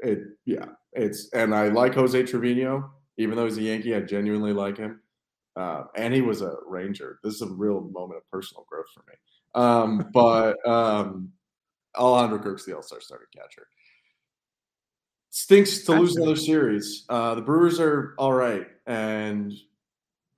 It 0.00 0.20
yeah, 0.46 0.66
it's 0.92 1.28
and 1.32 1.52
I 1.52 1.68
like 1.68 1.94
Jose 1.94 2.22
Trevino, 2.22 2.88
even 3.16 3.36
though 3.36 3.46
he's 3.46 3.58
a 3.58 3.62
Yankee. 3.62 3.96
I 3.96 4.00
genuinely 4.00 4.52
like 4.52 4.76
him. 4.76 5.00
Uh, 5.58 5.84
and 5.96 6.14
he 6.14 6.20
was 6.20 6.40
a 6.40 6.54
Ranger. 6.68 7.18
This 7.24 7.34
is 7.34 7.42
a 7.42 7.48
real 7.48 7.80
moment 7.80 8.18
of 8.18 8.30
personal 8.30 8.64
growth 8.68 8.86
for 8.94 9.02
me. 9.08 9.14
Um, 9.56 10.10
but 10.14 10.56
um, 10.66 11.32
Alejandro 11.96 12.38
Kirk's 12.38 12.64
the 12.64 12.76
All 12.76 12.82
Star 12.82 13.00
starting 13.00 13.26
catcher. 13.36 13.66
Stinks 15.30 15.82
to 15.82 15.92
lose 15.92 16.16
another 16.16 16.36
series. 16.36 17.04
Uh, 17.08 17.34
the 17.34 17.42
Brewers 17.42 17.80
are 17.80 18.14
all 18.18 18.32
right, 18.32 18.68
and 18.86 19.52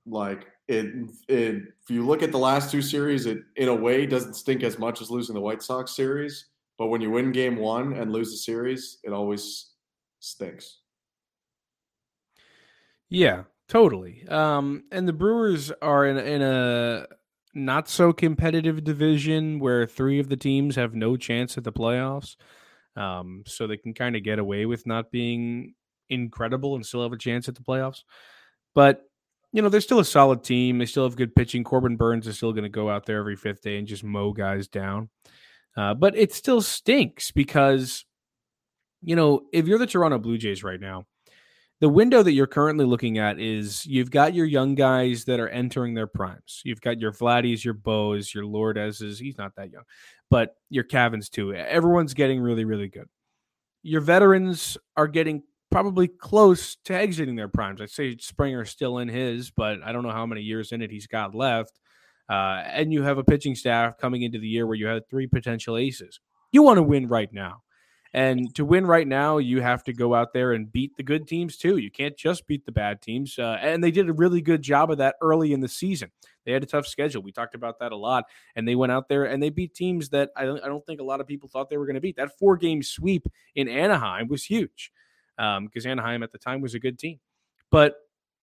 like 0.07 0.47
it, 0.67 1.07
it, 1.27 1.63
if 1.83 1.89
you 1.89 2.05
look 2.05 2.23
at 2.23 2.31
the 2.31 2.39
last 2.39 2.71
two 2.71 2.81
series, 2.81 3.27
it 3.27 3.39
in 3.57 3.69
a 3.69 3.75
way 3.75 4.07
doesn't 4.07 4.33
stink 4.33 4.63
as 4.63 4.79
much 4.79 5.01
as 5.01 5.11
losing 5.11 5.35
the 5.35 5.41
White 5.41 5.61
Sox 5.61 5.95
series. 5.95 6.47
But 6.79 6.87
when 6.87 6.99
you 6.99 7.11
win 7.11 7.31
Game 7.31 7.57
One 7.57 7.93
and 7.93 8.11
lose 8.11 8.31
the 8.31 8.37
series, 8.37 8.97
it 9.03 9.13
always 9.13 9.73
stinks. 10.19 10.79
Yeah, 13.09 13.43
Totally. 13.71 14.27
Um, 14.27 14.83
and 14.91 15.07
the 15.07 15.13
Brewers 15.13 15.71
are 15.81 16.05
in 16.05 16.17
in 16.17 16.41
a 16.41 17.07
not 17.53 17.87
so 17.87 18.11
competitive 18.11 18.83
division 18.83 19.59
where 19.59 19.87
three 19.87 20.19
of 20.19 20.27
the 20.27 20.35
teams 20.35 20.75
have 20.75 20.93
no 20.93 21.15
chance 21.15 21.57
at 21.57 21.63
the 21.63 21.71
playoffs. 21.71 22.35
Um, 22.97 23.43
so 23.47 23.67
they 23.67 23.77
can 23.77 23.93
kind 23.93 24.17
of 24.17 24.23
get 24.23 24.39
away 24.39 24.65
with 24.65 24.85
not 24.85 25.09
being 25.09 25.73
incredible 26.09 26.75
and 26.75 26.85
still 26.85 27.01
have 27.01 27.13
a 27.13 27.17
chance 27.17 27.47
at 27.47 27.55
the 27.55 27.61
playoffs. 27.61 28.03
But 28.75 29.03
you 29.53 29.61
know, 29.61 29.69
they're 29.69 29.79
still 29.79 29.99
a 29.99 30.05
solid 30.05 30.43
team. 30.43 30.77
They 30.77 30.85
still 30.85 31.05
have 31.05 31.15
good 31.15 31.33
pitching. 31.33 31.63
Corbin 31.63 31.95
Burnes 31.95 32.27
is 32.27 32.35
still 32.35 32.51
going 32.51 32.63
to 32.63 32.69
go 32.69 32.89
out 32.89 33.05
there 33.05 33.19
every 33.19 33.37
fifth 33.37 33.61
day 33.61 33.77
and 33.77 33.87
just 33.87 34.03
mow 34.03 34.33
guys 34.33 34.67
down. 34.67 35.07
Uh, 35.77 35.93
but 35.93 36.17
it 36.17 36.33
still 36.33 36.59
stinks 36.59 37.31
because, 37.31 38.03
you 39.01 39.15
know, 39.15 39.43
if 39.53 39.65
you're 39.65 39.79
the 39.79 39.87
Toronto 39.87 40.17
Blue 40.17 40.37
Jays 40.37 40.61
right 40.61 40.79
now, 40.79 41.05
the 41.81 41.89
window 41.89 42.21
that 42.21 42.33
you're 42.33 42.45
currently 42.45 42.85
looking 42.85 43.17
at 43.17 43.39
is 43.39 43.87
you've 43.87 44.11
got 44.11 44.35
your 44.35 44.45
young 44.45 44.75
guys 44.75 45.25
that 45.25 45.39
are 45.39 45.49
entering 45.49 45.95
their 45.95 46.05
primes. 46.05 46.61
You've 46.63 46.79
got 46.79 46.99
your 46.99 47.11
Vladdies, 47.11 47.63
your 47.63 47.73
Bows, 47.73 48.33
your 48.33 48.45
Lourdes's. 48.45 49.17
He's 49.17 49.39
not 49.39 49.55
that 49.55 49.71
young, 49.71 49.83
but 50.29 50.55
your 50.69 50.83
Cavins 50.83 51.27
too. 51.27 51.55
Everyone's 51.55 52.13
getting 52.13 52.39
really, 52.39 52.65
really 52.65 52.87
good. 52.87 53.09
Your 53.81 54.01
veterans 54.01 54.77
are 54.95 55.07
getting 55.07 55.41
probably 55.71 56.07
close 56.07 56.75
to 56.85 56.93
exiting 56.93 57.35
their 57.35 57.47
primes. 57.47 57.81
I'd 57.81 57.89
say 57.89 58.15
Springer's 58.15 58.69
still 58.69 58.99
in 58.99 59.07
his, 59.07 59.49
but 59.49 59.81
I 59.83 59.91
don't 59.91 60.03
know 60.03 60.11
how 60.11 60.27
many 60.27 60.41
years 60.41 60.71
in 60.73 60.83
it 60.83 60.91
he's 60.91 61.07
got 61.07 61.33
left. 61.33 61.79
Uh, 62.29 62.61
and 62.67 62.93
you 62.93 63.01
have 63.01 63.17
a 63.17 63.23
pitching 63.23 63.55
staff 63.55 63.97
coming 63.97 64.21
into 64.21 64.37
the 64.37 64.47
year 64.47 64.67
where 64.67 64.77
you 64.77 64.85
had 64.85 65.09
three 65.09 65.25
potential 65.25 65.77
aces. 65.77 66.19
You 66.51 66.61
want 66.61 66.77
to 66.77 66.83
win 66.83 67.07
right 67.07 67.33
now. 67.33 67.63
And 68.13 68.53
to 68.55 68.65
win 68.65 68.85
right 68.85 69.07
now, 69.07 69.37
you 69.37 69.61
have 69.61 69.83
to 69.85 69.93
go 69.93 70.13
out 70.13 70.33
there 70.33 70.51
and 70.51 70.71
beat 70.71 70.97
the 70.97 71.03
good 71.03 71.27
teams 71.27 71.55
too. 71.55 71.77
You 71.77 71.89
can't 71.89 72.17
just 72.17 72.45
beat 72.45 72.65
the 72.65 72.71
bad 72.71 73.01
teams. 73.01 73.39
Uh, 73.39 73.57
and 73.61 73.81
they 73.81 73.91
did 73.91 74.09
a 74.09 74.13
really 74.13 74.41
good 74.41 74.61
job 74.61 74.91
of 74.91 74.97
that 74.97 75.15
early 75.21 75.53
in 75.53 75.61
the 75.61 75.69
season. 75.69 76.11
They 76.45 76.51
had 76.51 76.63
a 76.63 76.65
tough 76.65 76.87
schedule. 76.87 77.21
We 77.21 77.31
talked 77.31 77.55
about 77.55 77.79
that 77.79 77.93
a 77.93 77.95
lot. 77.95 78.25
And 78.55 78.67
they 78.67 78.75
went 78.75 78.91
out 78.91 79.07
there 79.07 79.25
and 79.25 79.41
they 79.41 79.49
beat 79.49 79.73
teams 79.73 80.09
that 80.09 80.31
I 80.35 80.43
don't, 80.43 80.61
I 80.61 80.67
don't 80.67 80.85
think 80.85 80.99
a 80.99 81.05
lot 81.05 81.21
of 81.21 81.27
people 81.27 81.47
thought 81.47 81.69
they 81.69 81.77
were 81.77 81.85
going 81.85 81.95
to 81.95 82.01
beat. 82.01 82.17
That 82.17 82.37
four 82.37 82.57
game 82.57 82.83
sweep 82.83 83.27
in 83.55 83.69
Anaheim 83.69 84.27
was 84.27 84.43
huge 84.43 84.91
because 85.37 85.85
um, 85.85 85.91
Anaheim 85.91 86.21
at 86.21 86.33
the 86.33 86.37
time 86.37 86.59
was 86.59 86.73
a 86.73 86.79
good 86.79 86.99
team. 86.99 87.19
But 87.69 87.95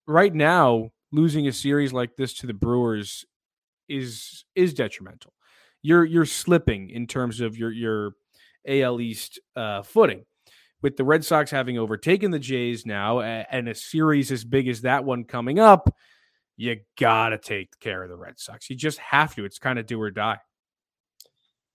right 0.07 0.35
now, 0.35 0.91
losing 1.13 1.47
a 1.47 1.53
series 1.53 1.93
like 1.93 2.17
this 2.17 2.33
to 2.35 2.47
the 2.47 2.55
Brewers 2.55 3.25
is 3.89 4.45
is 4.55 4.75
detrimental. 4.75 5.33
You're 5.83 6.05
you're 6.05 6.27
slipping 6.27 6.91
in 6.91 7.07
terms 7.07 7.41
of 7.41 7.57
your 7.57 7.71
your 7.71 8.13
AL 8.67 9.01
East 9.01 9.41
uh, 9.57 9.83
footing. 9.83 10.25
With 10.81 10.97
the 10.97 11.05
Red 11.05 11.25
Sox 11.25 11.51
having 11.51 11.77
overtaken 11.77 12.31
the 12.31 12.39
Jays 12.39 12.87
now 12.87 13.21
and 13.21 13.69
a 13.69 13.75
series 13.75 14.31
as 14.31 14.45
big 14.45 14.69
as 14.69 14.83
that 14.83 15.05
one 15.05 15.25
coming 15.25 15.59
up, 15.59 15.93
you 16.57 16.77
got 16.97 17.31
to 17.31 17.39
take 17.39 17.79
care 17.81 18.05
of 18.05 18.11
the 18.11 18.17
Red 18.17 18.39
Sox. 18.39 18.71
You 18.71 18.77
just 18.77 18.99
have 18.99 19.35
to. 19.35 19.45
It's 19.45 19.59
kind 19.59 19.79
of 19.79 19.87
do 19.87 20.01
or 20.01 20.13
die. 20.13 20.39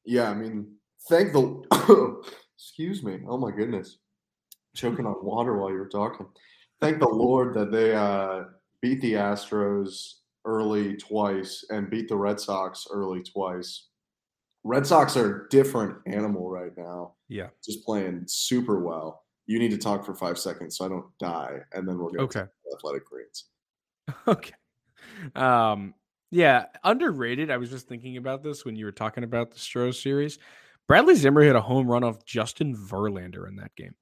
Yeah, 0.06 0.30
I 0.30 0.34
mean, 0.34 0.76
thank 1.10 1.34
the 1.34 2.22
excuse 2.58 3.04
me. 3.04 3.20
Oh 3.28 3.38
my 3.38 3.52
goodness. 3.52 3.98
Choking 4.76 5.06
on 5.06 5.24
water 5.24 5.58
while 5.58 5.70
you 5.70 5.78
were 5.78 5.90
talking. 5.90 6.28
Thank 6.82 7.00
the 7.00 7.08
Lord 7.08 7.54
that 7.56 7.72
they 7.72 7.94
uh, 7.94 8.44
beat 8.82 9.02
the 9.02 9.14
Astros 9.14 10.16
early 10.46 10.98
twice 10.98 11.66
and 11.70 11.90
beat 11.90 12.10
the 12.10 12.16
Red 12.16 12.40
Sox 12.40 12.88
early 12.92 13.24
twice. 13.24 13.88
Red 14.64 14.88
Sox 14.88 15.18
are 15.18 15.46
a 15.46 15.50
different 15.50 15.98
animal 16.06 16.50
right 16.50 16.72
now. 16.78 17.14
Yeah. 17.28 17.50
Just 17.64 17.86
playing 17.86 18.24
super 18.28 18.80
well. 18.80 19.24
You 19.46 19.60
need 19.60 19.72
to 19.72 19.78
talk 19.78 20.06
for 20.06 20.16
five 20.16 20.38
seconds 20.38 20.78
so 20.78 20.86
I 20.86 20.90
don't 20.90 21.06
die, 21.20 21.60
and 21.74 21.88
then 21.88 21.98
we'll 21.98 22.10
go 22.10 22.24
okay. 22.24 22.46
athletic 22.74 23.06
greens. 23.06 23.46
Okay. 24.28 24.54
Um, 25.36 25.94
yeah, 26.32 26.66
underrated. 26.84 27.52
I 27.52 27.58
was 27.58 27.70
just 27.70 27.88
thinking 27.88 28.18
about 28.18 28.44
this 28.44 28.66
when 28.66 28.76
you 28.76 28.86
were 28.86 28.92
talking 28.92 29.24
about 29.24 29.52
the 29.52 29.60
Stros 29.60 30.02
series. 30.02 30.40
Bradley 30.88 31.16
Zimmer 31.16 31.42
hit 31.42 31.56
a 31.56 31.62
home 31.62 31.88
run 31.88 32.04
off 32.04 32.26
Justin 32.26 32.76
Verlander 32.76 33.48
in 33.48 33.56
that 33.58 33.76
game. 33.76 33.96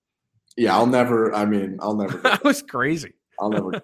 Yeah, 0.58 0.76
I'll 0.76 0.88
never. 0.88 1.34
I 1.34 1.46
mean, 1.46 1.78
I'll 1.82 1.96
never. 1.96 2.18
that 2.24 2.44
was 2.44 2.62
crazy. 2.62 3.14
I'll 3.40 3.50
never. 3.50 3.72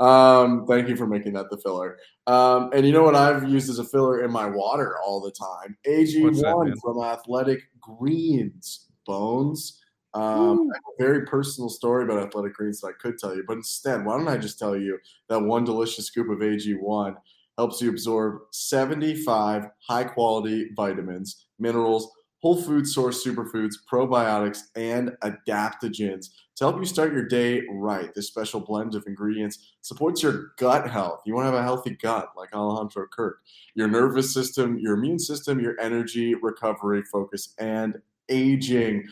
Um, 0.00 0.66
thank 0.66 0.88
you 0.88 0.96
for 0.96 1.06
making 1.06 1.34
that 1.34 1.50
the 1.50 1.58
filler. 1.58 1.98
Um, 2.26 2.70
and 2.72 2.86
you 2.86 2.92
know 2.92 3.02
what 3.02 3.14
I've 3.14 3.48
used 3.48 3.70
as 3.70 3.78
a 3.78 3.84
filler 3.84 4.24
in 4.24 4.30
my 4.30 4.46
water 4.46 4.96
all 5.04 5.20
the 5.20 5.30
time? 5.30 5.76
AG1 5.86 6.74
from 6.80 7.02
Athletic 7.02 7.60
Greens. 7.80 8.88
Bones. 9.06 9.80
Um, 10.14 10.70
a 10.70 11.02
very 11.02 11.26
personal 11.26 11.68
story 11.68 12.04
about 12.04 12.22
Athletic 12.22 12.54
Greens 12.54 12.80
that 12.80 12.88
I 12.88 12.92
could 13.02 13.18
tell 13.18 13.34
you, 13.34 13.44
but 13.46 13.56
instead, 13.56 14.04
why 14.04 14.16
don't 14.16 14.28
I 14.28 14.38
just 14.38 14.60
tell 14.60 14.76
you 14.76 14.98
that 15.28 15.40
one 15.40 15.64
delicious 15.64 16.06
scoop 16.06 16.30
of 16.30 16.38
AG1 16.38 17.16
helps 17.58 17.80
you 17.80 17.90
absorb 17.90 18.42
75 18.52 19.66
high 19.88 20.04
quality 20.04 20.70
vitamins, 20.76 21.46
minerals, 21.58 22.12
whole 22.42 22.60
food 22.60 22.86
source 22.86 23.24
superfoods, 23.24 23.74
probiotics, 23.90 24.60
and 24.76 25.10
adaptogens 25.22 26.28
to 26.56 26.64
help 26.64 26.78
you 26.78 26.84
start 26.84 27.12
your 27.12 27.26
day 27.26 27.62
right. 27.70 28.14
This 28.14 28.28
special 28.28 28.60
blend 28.60 28.94
of 28.94 29.04
ingredients 29.06 29.74
supports 29.80 30.22
your 30.22 30.52
gut 30.58 30.88
health. 30.88 31.22
You 31.26 31.34
want 31.34 31.46
to 31.46 31.50
have 31.50 31.60
a 31.60 31.62
healthy 31.62 31.96
gut, 32.00 32.28
like 32.36 32.54
Alejandro 32.54 33.06
Kirk, 33.12 33.38
your 33.74 33.88
nervous 33.88 34.32
system, 34.32 34.78
your 34.78 34.94
immune 34.94 35.18
system, 35.18 35.60
your 35.60 35.78
energy, 35.80 36.34
recovery, 36.34 37.02
focus, 37.10 37.54
and 37.58 37.98
aging. 38.28 39.06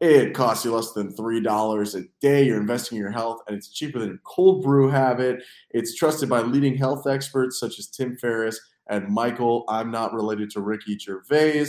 It 0.00 0.34
costs 0.34 0.64
you 0.64 0.74
less 0.74 0.92
than 0.92 1.14
$3 1.14 1.94
a 1.94 2.04
day. 2.20 2.44
You're 2.44 2.60
investing 2.60 2.96
in 2.96 3.02
your 3.02 3.12
health, 3.12 3.40
and 3.46 3.56
it's 3.56 3.70
cheaper 3.70 3.98
than 3.98 4.10
a 4.10 4.18
cold 4.24 4.62
brew 4.62 4.88
habit. 4.90 5.42
It's 5.70 5.94
trusted 5.94 6.28
by 6.28 6.42
leading 6.42 6.76
health 6.76 7.06
experts 7.06 7.58
such 7.58 7.78
as 7.78 7.86
Tim 7.86 8.16
Ferriss 8.16 8.60
and 8.88 9.08
Michael. 9.08 9.64
I'm 9.68 9.90
not 9.90 10.12
related 10.12 10.50
to 10.50 10.60
Ricky 10.60 10.98
Gervais. 10.98 11.68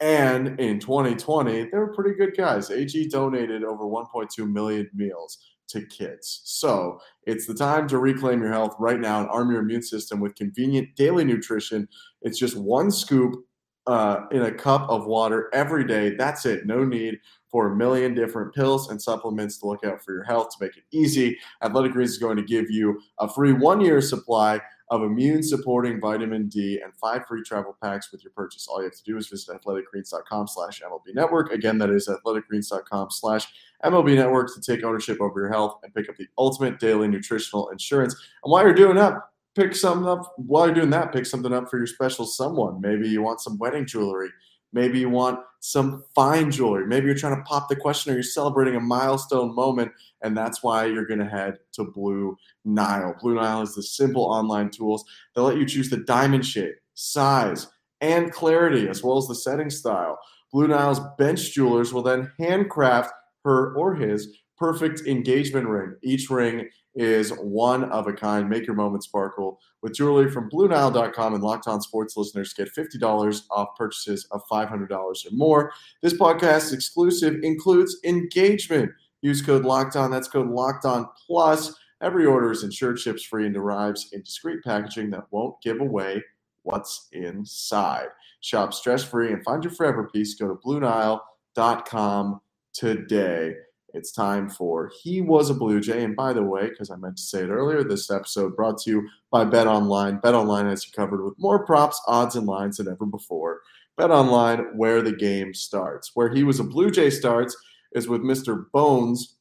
And 0.00 0.60
in 0.60 0.78
2020, 0.78 1.70
they 1.70 1.78
were 1.78 1.94
pretty 1.94 2.14
good 2.16 2.36
guys. 2.36 2.70
AG 2.70 3.08
donated 3.08 3.64
over 3.64 3.84
1.2 3.84 4.50
million 4.50 4.90
meals 4.94 5.38
to 5.68 5.84
kids. 5.86 6.42
So 6.44 7.00
it's 7.24 7.46
the 7.46 7.54
time 7.54 7.88
to 7.88 7.98
reclaim 7.98 8.40
your 8.40 8.52
health 8.52 8.76
right 8.78 9.00
now 9.00 9.20
and 9.20 9.28
arm 9.30 9.50
your 9.50 9.62
immune 9.62 9.82
system 9.82 10.20
with 10.20 10.34
convenient 10.34 10.94
daily 10.96 11.24
nutrition. 11.24 11.88
It's 12.22 12.38
just 12.38 12.56
one 12.56 12.90
scoop 12.90 13.44
uh, 13.86 14.22
in 14.32 14.42
a 14.42 14.52
cup 14.52 14.88
of 14.88 15.06
water 15.06 15.48
every 15.52 15.86
day. 15.86 16.14
That's 16.16 16.44
it. 16.44 16.66
No 16.66 16.84
need 16.84 17.18
for 17.50 17.72
a 17.72 17.76
million 17.76 18.14
different 18.14 18.54
pills 18.54 18.90
and 18.90 19.00
supplements 19.00 19.58
to 19.58 19.66
look 19.66 19.84
out 19.84 20.04
for 20.04 20.12
your 20.12 20.24
health 20.24 20.48
to 20.50 20.64
make 20.64 20.76
it 20.76 20.84
easy. 20.92 21.38
Athletic 21.62 21.92
Greens 21.92 22.10
is 22.10 22.18
going 22.18 22.36
to 22.36 22.42
give 22.42 22.70
you 22.70 23.00
a 23.20 23.28
free 23.28 23.52
one 23.52 23.80
year 23.80 24.00
supply 24.00 24.60
of 24.90 25.02
immune 25.02 25.42
supporting 25.42 26.00
vitamin 26.00 26.48
D 26.48 26.80
and 26.82 26.94
five 26.94 27.26
free 27.26 27.42
travel 27.42 27.76
packs 27.82 28.12
with 28.12 28.22
your 28.22 28.32
purchase. 28.32 28.68
All 28.68 28.78
you 28.78 28.84
have 28.84 28.96
to 28.96 29.02
do 29.04 29.16
is 29.16 29.28
visit 29.28 29.60
athleticgreens.com 29.60 30.46
slash 30.46 30.80
MLB 30.80 31.14
network. 31.14 31.52
Again, 31.52 31.78
that 31.78 31.90
is 31.90 32.08
athleticgreens.com 32.08 33.10
slash 33.10 33.46
MLB 33.84 34.14
network 34.14 34.54
to 34.54 34.60
take 34.60 34.84
ownership 34.84 35.20
over 35.20 35.40
your 35.40 35.50
health 35.50 35.80
and 35.82 35.92
pick 35.94 36.08
up 36.08 36.16
the 36.16 36.28
ultimate 36.38 36.78
daily 36.78 37.08
nutritional 37.08 37.68
insurance. 37.70 38.14
And 38.44 38.50
while 38.50 38.62
you're 38.62 38.74
doing 38.74 38.96
that, 38.96 39.14
pick 39.56 39.74
something 39.74 40.06
up. 40.06 40.34
While 40.36 40.66
you're 40.66 40.74
doing 40.74 40.90
that, 40.90 41.12
pick 41.12 41.26
something 41.26 41.52
up 41.52 41.68
for 41.68 41.78
your 41.78 41.86
special 41.86 42.24
someone. 42.24 42.80
Maybe 42.80 43.08
you 43.08 43.22
want 43.22 43.40
some 43.40 43.58
wedding 43.58 43.86
jewelry. 43.86 44.28
Maybe 44.76 44.98
you 44.98 45.08
want 45.08 45.40
some 45.60 46.04
fine 46.14 46.50
jewelry. 46.50 46.86
Maybe 46.86 47.06
you're 47.06 47.14
trying 47.14 47.36
to 47.36 47.42
pop 47.44 47.70
the 47.70 47.76
question 47.76 48.12
or 48.12 48.16
you're 48.16 48.22
celebrating 48.22 48.76
a 48.76 48.80
milestone 48.80 49.54
moment, 49.54 49.90
and 50.20 50.36
that's 50.36 50.62
why 50.62 50.84
you're 50.84 51.06
going 51.06 51.18
to 51.18 51.24
head 51.24 51.56
to 51.72 51.84
Blue 51.84 52.36
Nile. 52.66 53.14
Blue 53.18 53.36
Nile 53.36 53.62
is 53.62 53.74
the 53.74 53.82
simple 53.82 54.24
online 54.24 54.68
tools 54.68 55.02
that 55.34 55.40
let 55.40 55.56
you 55.56 55.64
choose 55.64 55.88
the 55.88 55.96
diamond 55.96 56.44
shape, 56.44 56.74
size, 56.92 57.68
and 58.02 58.30
clarity, 58.30 58.86
as 58.86 59.02
well 59.02 59.16
as 59.16 59.26
the 59.26 59.34
setting 59.34 59.70
style. 59.70 60.18
Blue 60.52 60.68
Nile's 60.68 61.00
bench 61.16 61.54
jewelers 61.54 61.94
will 61.94 62.02
then 62.02 62.30
handcraft 62.38 63.14
her 63.44 63.74
or 63.76 63.94
his 63.94 64.36
perfect 64.56 65.06
engagement 65.06 65.68
ring. 65.68 65.96
Each 66.02 66.30
ring 66.30 66.68
is 66.94 67.30
one 67.30 67.84
of 67.84 68.06
a 68.06 68.12
kind. 68.12 68.48
Make 68.48 68.66
your 68.66 68.74
moment 68.74 69.04
sparkle 69.04 69.60
with 69.82 69.94
jewelry 69.94 70.30
from 70.30 70.50
BlueNile.com 70.50 71.34
and 71.34 71.42
Locked 71.42 71.68
On 71.68 71.80
Sports 71.80 72.16
listeners 72.16 72.54
get 72.54 72.74
$50 72.74 73.42
off 73.50 73.68
purchases 73.76 74.26
of 74.30 74.42
$500 74.50 74.90
or 74.90 75.14
more. 75.32 75.72
This 76.02 76.14
podcast 76.14 76.72
exclusive 76.72 77.36
includes 77.42 77.98
engagement. 78.04 78.90
Use 79.20 79.42
code 79.42 79.64
Locked 79.64 79.96
On. 79.96 80.10
That's 80.10 80.28
code 80.28 80.48
Locked 80.48 80.84
On 80.86 81.06
Plus. 81.26 81.74
Every 82.02 82.26
order 82.26 82.50
is 82.50 82.62
insured, 82.62 82.98
ships 82.98 83.22
free, 83.22 83.46
and 83.46 83.56
arrives 83.56 84.08
in 84.12 84.22
discreet 84.22 84.62
packaging 84.62 85.10
that 85.10 85.24
won't 85.30 85.60
give 85.62 85.80
away 85.80 86.22
what's 86.62 87.08
inside. 87.12 88.08
Shop 88.40 88.74
stress 88.74 89.02
free 89.02 89.32
and 89.32 89.42
find 89.44 89.64
your 89.64 89.72
forever 89.72 90.08
piece. 90.08 90.34
Go 90.34 90.48
to 90.48 90.54
BlueNile.com 90.54 92.40
today. 92.74 93.54
It's 93.96 94.12
time 94.12 94.50
for 94.50 94.90
He 95.02 95.22
Was 95.22 95.48
a 95.48 95.54
Blue 95.54 95.80
Jay. 95.80 96.04
And 96.04 96.14
by 96.14 96.34
the 96.34 96.42
way, 96.42 96.68
because 96.68 96.90
I 96.90 96.96
meant 96.96 97.16
to 97.16 97.22
say 97.22 97.40
it 97.40 97.48
earlier, 97.48 97.82
this 97.82 98.10
episode 98.10 98.54
brought 98.54 98.76
to 98.82 98.90
you 98.90 99.08
by 99.30 99.44
Bet 99.44 99.66
Online. 99.66 100.18
Bet 100.18 100.34
Online 100.34 100.66
has 100.66 100.84
you 100.84 100.92
covered 100.92 101.24
with 101.24 101.38
more 101.38 101.64
props, 101.64 101.98
odds, 102.06 102.36
and 102.36 102.46
lines 102.46 102.76
than 102.76 102.88
ever 102.88 103.06
before. 103.06 103.62
Bet 103.96 104.10
Online, 104.10 104.76
where 104.76 105.00
the 105.00 105.12
game 105.12 105.54
starts. 105.54 106.10
Where 106.12 106.28
He 106.28 106.44
Was 106.44 106.60
a 106.60 106.64
Blue 106.64 106.90
Jay 106.90 107.08
starts 107.08 107.56
is 107.94 108.06
with 108.06 108.20
Mr. 108.20 108.66
Bones 108.70 109.36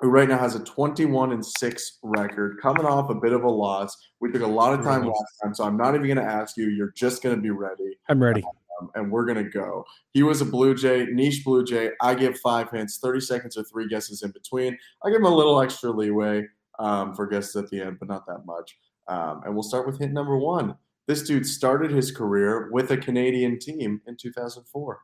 who 0.00 0.08
right 0.08 0.28
now 0.28 0.38
has 0.38 0.54
a 0.54 0.64
21 0.64 1.32
and 1.32 1.44
6 1.44 1.98
record, 2.02 2.58
coming 2.60 2.84
off 2.84 3.10
a 3.10 3.14
bit 3.14 3.32
of 3.32 3.44
a 3.44 3.48
loss. 3.48 3.96
We 4.20 4.30
took 4.30 4.42
a 4.42 4.46
lot 4.46 4.76
of 4.76 4.84
time 4.84 5.04
last 5.04 5.34
time, 5.42 5.54
so 5.54 5.64
I'm 5.64 5.76
not 5.76 5.94
even 5.94 6.06
going 6.06 6.18
to 6.18 6.22
ask 6.22 6.56
you. 6.56 6.68
You're 6.68 6.92
just 6.96 7.22
going 7.22 7.34
to 7.34 7.40
be 7.42 7.50
ready. 7.50 7.96
I'm 8.08 8.22
ready. 8.22 8.44
Um, 8.80 8.90
and 8.94 9.10
we're 9.10 9.24
going 9.24 9.42
to 9.42 9.50
go. 9.50 9.84
He 10.12 10.22
was 10.22 10.40
a 10.40 10.44
Blue 10.44 10.74
Jay, 10.74 11.06
niche 11.06 11.44
Blue 11.44 11.64
Jay. 11.64 11.90
I 12.00 12.14
give 12.14 12.38
five 12.40 12.70
hints, 12.70 12.98
30 12.98 13.20
seconds 13.20 13.56
or 13.56 13.64
three 13.64 13.88
guesses 13.88 14.22
in 14.22 14.30
between. 14.30 14.76
I 15.04 15.10
give 15.10 15.18
him 15.18 15.26
a 15.26 15.34
little 15.34 15.60
extra 15.60 15.90
leeway 15.90 16.46
um, 16.78 17.14
for 17.14 17.26
guesses 17.26 17.56
at 17.56 17.68
the 17.70 17.80
end, 17.80 17.98
but 17.98 18.08
not 18.08 18.26
that 18.26 18.44
much. 18.44 18.76
Um, 19.08 19.42
and 19.44 19.54
we'll 19.54 19.62
start 19.62 19.86
with 19.86 19.98
hint 19.98 20.12
number 20.12 20.36
one. 20.36 20.76
This 21.06 21.22
dude 21.22 21.46
started 21.46 21.90
his 21.90 22.10
career 22.10 22.68
with 22.70 22.90
a 22.90 22.96
Canadian 22.96 23.58
team 23.58 24.00
in 24.06 24.16
2004. 24.16 25.00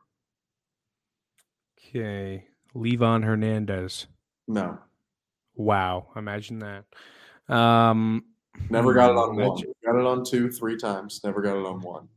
Okay. 1.79 2.45
Livan 2.75 3.23
Hernandez. 3.23 4.07
No. 4.47 4.77
Wow. 5.55 6.07
Imagine 6.15 6.59
that. 6.59 7.53
Um, 7.53 8.23
Never 8.69 8.93
got 8.93 9.11
it 9.11 9.17
on 9.17 9.35
one. 9.35 9.63
Got 9.85 9.99
it 9.99 10.05
on 10.05 10.23
two, 10.23 10.51
three 10.51 10.77
times. 10.77 11.21
Never 11.23 11.41
got 11.41 11.57
it 11.57 11.65
on 11.65 11.81
one. 11.81 12.07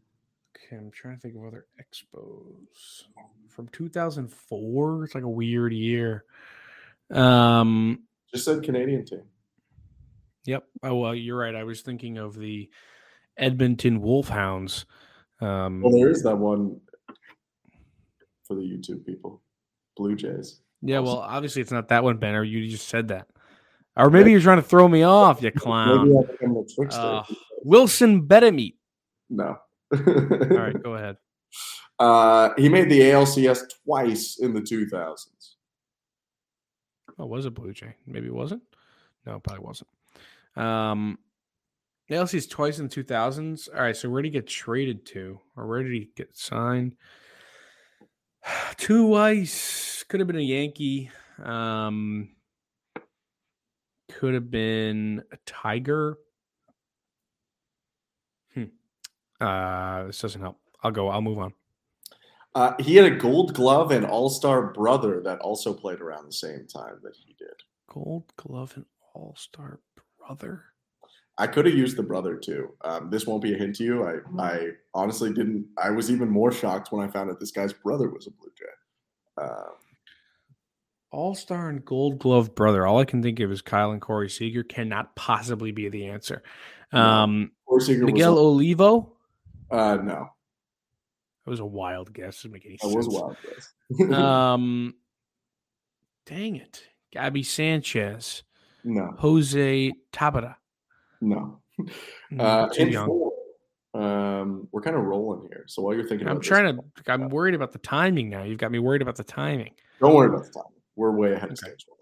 Okay, 0.68 0.76
I'm 0.76 0.90
trying 0.90 1.14
to 1.14 1.20
think 1.20 1.34
of 1.34 1.44
other 1.46 1.64
expos 1.80 3.04
from 3.48 3.68
2004. 3.68 5.04
It's 5.04 5.14
like 5.14 5.24
a 5.24 5.28
weird 5.28 5.72
year. 5.72 6.24
Um, 7.10 8.02
just 8.34 8.44
said 8.44 8.62
Canadian 8.62 9.06
team. 9.06 9.22
Yep. 10.44 10.64
Oh 10.82 10.96
well, 10.96 11.14
you're 11.14 11.38
right. 11.38 11.54
I 11.54 11.64
was 11.64 11.80
thinking 11.80 12.18
of 12.18 12.38
the 12.38 12.68
Edmonton 13.38 14.02
Wolfhounds. 14.02 14.84
Um, 15.40 15.80
well, 15.80 15.92
there 15.92 16.10
is 16.10 16.22
that 16.24 16.36
one 16.36 16.80
for 18.46 18.54
the 18.54 18.62
YouTube 18.62 19.06
people, 19.06 19.40
Blue 19.96 20.16
Jays. 20.16 20.60
Yeah, 20.82 20.98
well, 20.98 21.18
obviously 21.18 21.62
it's 21.62 21.72
not 21.72 21.88
that 21.88 22.04
one, 22.04 22.18
Ben. 22.18 22.34
Or 22.34 22.44
You 22.44 22.68
just 22.68 22.88
said 22.88 23.08
that, 23.08 23.26
or 23.96 24.10
maybe 24.10 24.32
you're 24.32 24.40
trying 24.40 24.58
to 24.58 24.62
throw 24.62 24.86
me 24.86 25.02
off, 25.02 25.42
you 25.42 25.50
clown. 25.56 26.26
Uh, 26.90 27.22
Wilson 27.64 28.28
Betemit. 28.28 28.74
No. 29.30 29.56
All 29.92 30.58
right, 30.58 30.82
go 30.82 30.94
ahead. 30.94 31.16
Uh, 31.98 32.50
he 32.56 32.68
made 32.68 32.88
the 32.88 33.00
ALCS 33.00 33.62
twice 33.84 34.38
in 34.38 34.54
the 34.54 34.60
2000s. 34.60 35.54
Oh, 37.18 37.26
was 37.26 37.46
it 37.46 37.54
Blue 37.54 37.72
Jay? 37.72 37.96
Maybe 38.06 38.28
it 38.28 38.34
wasn't. 38.34 38.62
No, 39.26 39.40
probably 39.40 39.64
wasn't. 39.64 39.88
Um, 40.56 41.18
ALCS 42.10 42.48
twice 42.48 42.78
in 42.78 42.88
the 42.88 42.94
2000s. 42.94 43.68
All 43.74 43.82
right, 43.82 43.96
so 43.96 44.08
where 44.08 44.22
did 44.22 44.28
he 44.28 44.38
get 44.38 44.46
traded 44.46 45.04
to, 45.06 45.40
or 45.56 45.66
where 45.66 45.82
did 45.82 45.92
he 45.92 46.10
get 46.16 46.36
signed? 46.36 46.94
Two 48.76 49.08
Twice 49.08 50.04
could 50.08 50.20
have 50.20 50.26
been 50.26 50.36
a 50.36 50.40
Yankee. 50.40 51.10
Um, 51.42 52.30
could 54.12 54.34
have 54.34 54.50
been 54.50 55.22
a 55.32 55.36
Tiger. 55.46 56.18
Hmm. 58.54 58.64
Uh, 59.40 60.04
this 60.04 60.20
doesn't 60.20 60.40
help. 60.40 60.58
I'll 60.82 60.90
go. 60.90 61.08
I'll 61.08 61.22
move 61.22 61.38
on. 61.38 61.52
Uh, 62.54 62.74
he 62.80 62.96
had 62.96 63.06
a 63.06 63.16
Gold 63.16 63.54
Glove 63.54 63.92
and 63.92 64.04
All 64.04 64.30
Star 64.30 64.72
brother 64.72 65.20
that 65.20 65.40
also 65.40 65.72
played 65.72 66.00
around 66.00 66.26
the 66.26 66.32
same 66.32 66.66
time 66.66 66.98
that 67.02 67.14
he 67.14 67.34
did. 67.38 67.54
Gold 67.88 68.24
Glove 68.36 68.72
and 68.76 68.84
All 69.14 69.34
Star 69.36 69.80
brother. 70.18 70.64
I 71.36 71.46
could 71.46 71.66
have 71.66 71.74
used 71.74 71.96
the 71.96 72.02
brother 72.02 72.34
too. 72.36 72.74
Um, 72.82 73.10
this 73.10 73.26
won't 73.26 73.42
be 73.42 73.54
a 73.54 73.56
hint 73.56 73.76
to 73.76 73.84
you. 73.84 74.04
I, 74.04 74.16
I 74.42 74.70
honestly 74.92 75.32
didn't. 75.32 75.68
I 75.80 75.90
was 75.90 76.10
even 76.10 76.28
more 76.28 76.50
shocked 76.50 76.90
when 76.90 77.06
I 77.06 77.10
found 77.10 77.30
out 77.30 77.38
this 77.38 77.52
guy's 77.52 77.72
brother 77.72 78.08
was 78.08 78.26
a 78.26 78.30
Blue 78.30 78.50
Jay. 78.58 79.44
Um, 79.44 79.74
All 81.12 81.34
Star 81.36 81.68
and 81.68 81.84
Gold 81.84 82.18
Glove 82.18 82.56
brother. 82.56 82.86
All 82.86 82.98
I 82.98 83.04
can 83.04 83.22
think 83.22 83.38
of 83.38 83.52
is 83.52 83.62
Kyle 83.62 83.92
and 83.92 84.00
Corey 84.00 84.28
Seager. 84.28 84.64
Cannot 84.64 85.14
possibly 85.14 85.70
be 85.70 85.88
the 85.88 86.06
answer. 86.06 86.42
Um, 86.92 87.52
no. 87.70 87.78
Miguel 87.78 88.32
was 88.32 88.40
Olivo. 88.40 89.12
Uh, 89.70 89.98
no. 90.02 90.28
That 91.44 91.50
was 91.50 91.60
a 91.60 91.66
wild 91.66 92.12
guess. 92.12 92.36
Doesn't 92.36 92.52
make 92.52 92.66
any 92.66 92.76
sense. 92.78 92.92
That 92.92 92.96
was 92.96 93.06
a 93.06 93.10
wild 93.10 93.36
guess. 93.42 94.12
um, 94.12 94.94
dang 96.26 96.56
it, 96.56 96.82
Gaby 97.10 97.42
Sanchez. 97.42 98.42
No. 98.84 99.14
Jose 99.18 99.92
Tabata. 100.12 100.56
No. 101.20 101.60
Mm, 101.80 102.40
uh, 102.40 102.68
in 102.76 102.92
four, 102.92 103.32
um, 103.94 104.68
we're 104.72 104.80
kind 104.80 104.96
of 104.96 105.02
rolling 105.04 105.48
here. 105.48 105.64
So 105.66 105.82
while 105.82 105.94
you're 105.94 106.06
thinking, 106.06 106.28
I'm 106.28 106.40
trying 106.40 106.76
to. 106.76 106.82
I'm 107.06 107.28
worried 107.28 107.54
about 107.54 107.72
the 107.72 107.78
timing 107.78 108.28
now. 108.28 108.42
You've 108.42 108.58
got 108.58 108.70
me 108.70 108.78
worried 108.78 109.02
about 109.02 109.16
the 109.16 109.24
timing. 109.24 109.74
Don't 110.00 110.14
worry 110.14 110.28
about 110.28 110.44
the 110.44 110.52
timing. 110.52 110.80
We're 110.96 111.12
way 111.12 111.32
ahead 111.32 111.44
okay. 111.44 111.52
of 111.52 111.58
schedule 111.58 111.96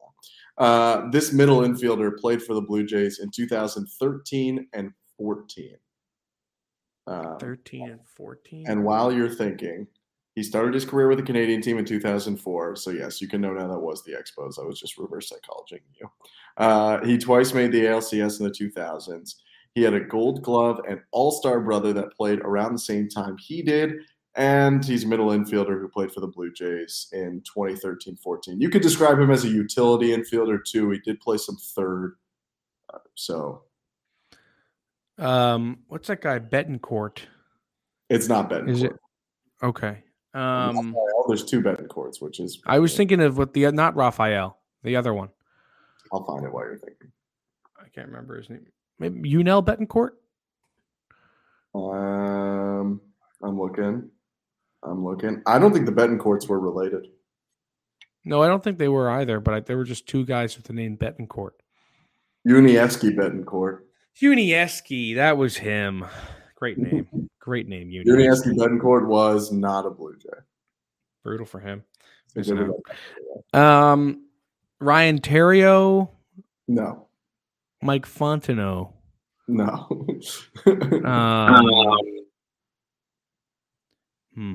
now. 0.58 0.64
Uh, 0.64 1.10
this 1.10 1.32
middle 1.32 1.60
infielder 1.60 2.16
played 2.16 2.42
for 2.42 2.54
the 2.54 2.62
Blue 2.62 2.84
Jays 2.84 3.20
in 3.20 3.30
2013 3.30 4.66
and 4.72 4.90
14. 5.18 5.76
Uh, 7.06 7.38
13 7.38 7.90
and 7.90 8.00
14. 8.16 8.66
And 8.68 8.84
while 8.84 9.12
you're 9.12 9.30
thinking, 9.30 9.86
he 10.34 10.42
started 10.42 10.74
his 10.74 10.84
career 10.84 11.08
with 11.08 11.18
the 11.18 11.24
Canadian 11.24 11.62
team 11.62 11.78
in 11.78 11.84
2004. 11.84 12.76
So, 12.76 12.90
yes, 12.90 13.20
you 13.22 13.28
can 13.28 13.40
know 13.40 13.54
now 13.54 13.68
that 13.68 13.78
was 13.78 14.04
the 14.04 14.12
Expos. 14.12 14.58
I 14.60 14.66
was 14.66 14.78
just 14.78 14.98
reverse 14.98 15.32
psychologying 15.32 15.80
you. 15.98 16.10
Uh, 16.56 17.04
he 17.04 17.16
twice 17.16 17.54
made 17.54 17.72
the 17.72 17.84
ALCS 17.84 18.40
in 18.40 18.44
the 18.44 18.52
2000s. 18.52 19.36
He 19.74 19.82
had 19.82 19.94
a 19.94 20.00
gold 20.00 20.42
glove 20.42 20.80
and 20.88 21.00
all 21.10 21.30
star 21.30 21.60
brother 21.60 21.92
that 21.94 22.14
played 22.16 22.40
around 22.40 22.74
the 22.74 22.78
same 22.78 23.08
time 23.08 23.36
he 23.38 23.62
did. 23.62 23.92
And 24.34 24.84
he's 24.84 25.04
a 25.04 25.06
middle 25.06 25.28
infielder 25.28 25.80
who 25.80 25.88
played 25.88 26.12
for 26.12 26.20
the 26.20 26.26
Blue 26.26 26.52
Jays 26.52 27.08
in 27.12 27.42
2013 27.42 28.16
14. 28.16 28.60
You 28.60 28.68
could 28.68 28.82
describe 28.82 29.18
him 29.18 29.30
as 29.30 29.44
a 29.44 29.48
utility 29.48 30.08
infielder, 30.08 30.62
too. 30.62 30.90
He 30.90 30.98
did 30.98 31.20
play 31.20 31.38
some 31.38 31.56
third. 31.56 32.16
Uh, 32.92 32.98
so. 33.14 33.62
Um, 35.18 35.78
what's 35.88 36.08
that 36.08 36.20
guy, 36.20 36.38
Betancourt? 36.38 37.20
It's 38.08 38.28
not 38.28 38.50
Betancourt. 38.50 38.70
Is 38.70 38.82
it? 38.82 38.92
Okay. 39.62 40.02
Um, 40.34 40.94
there's 41.28 41.44
two 41.44 41.62
Betancourts, 41.62 42.20
which 42.20 42.40
is. 42.40 42.60
I 42.66 42.78
was 42.78 42.96
thinking 42.96 43.20
of 43.20 43.38
what 43.38 43.54
the 43.54 43.70
not 43.72 43.96
Rafael, 43.96 44.58
the 44.82 44.96
other 44.96 45.14
one. 45.14 45.30
I'll 46.12 46.24
find 46.24 46.44
it 46.44 46.52
while 46.52 46.64
you're 46.64 46.76
thinking. 46.76 47.10
I 47.78 47.88
can't 47.88 48.08
remember 48.08 48.36
his 48.36 48.50
name. 48.50 48.66
Maybe 48.98 49.28
Yunel 49.28 49.64
Betancourt. 49.64 50.10
Um, 51.74 53.00
I'm 53.42 53.58
looking. 53.58 54.10
I'm 54.82 55.04
looking. 55.04 55.42
I 55.46 55.58
don't 55.58 55.72
think 55.72 55.86
the 55.86 55.92
Betancourts 55.92 56.46
were 56.48 56.60
related. 56.60 57.06
No, 58.24 58.42
I 58.42 58.48
don't 58.48 58.62
think 58.62 58.78
they 58.78 58.88
were 58.88 59.10
either. 59.10 59.40
But 59.40 59.54
I, 59.54 59.60
there 59.60 59.76
were 59.76 59.84
just 59.84 60.06
two 60.06 60.24
guys 60.24 60.56
with 60.56 60.66
the 60.66 60.72
name 60.74 60.96
Betancourt. 60.96 61.52
Yuniesky 62.46 63.16
Betancourt. 63.16 63.80
Yuniesky, 64.22 65.16
that 65.16 65.36
was 65.36 65.56
him. 65.56 66.04
Great 66.54 66.78
name. 66.78 67.28
Great 67.38 67.68
name. 67.68 67.90
Yuniesky 67.90 68.56
Betancourt 68.56 69.06
was 69.06 69.52
not 69.52 69.86
a 69.86 69.90
Blue 69.90 70.16
Jay. 70.16 70.28
Brutal 71.22 71.46
for 71.46 71.60
him. 71.60 71.84
Um, 73.52 74.24
Ryan 74.80 75.20
Theriot. 75.20 76.08
No. 76.68 77.06
Mike 77.82 78.06
Fontenot. 78.06 78.92
No. 79.48 79.86
um, 81.04 81.64
hmm. 84.34 84.54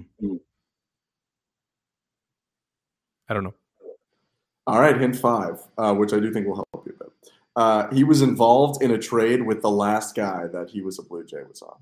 I 3.30 3.34
don't 3.34 3.44
know. 3.44 3.54
All 4.68 4.80
right, 4.80 5.00
hint 5.00 5.16
five, 5.16 5.60
uh, 5.78 5.94
which 5.94 6.14
I 6.14 6.20
do 6.20 6.32
think 6.32 6.48
will 6.48 6.56
help 6.56 6.86
you 6.86 6.94
a 7.00 7.04
bit. 7.04 7.11
Uh, 7.56 7.90
he 7.94 8.04
was 8.04 8.22
involved 8.22 8.82
in 8.82 8.92
a 8.92 8.98
trade 8.98 9.42
with 9.42 9.62
the 9.62 9.70
last 9.70 10.16
guy 10.16 10.48
that 10.48 10.70
he 10.70 10.82
was 10.82 11.00
a 11.00 11.04
Blue 11.04 11.26
Jay 11.26 11.44
was 11.48 11.62
on. 11.62 11.78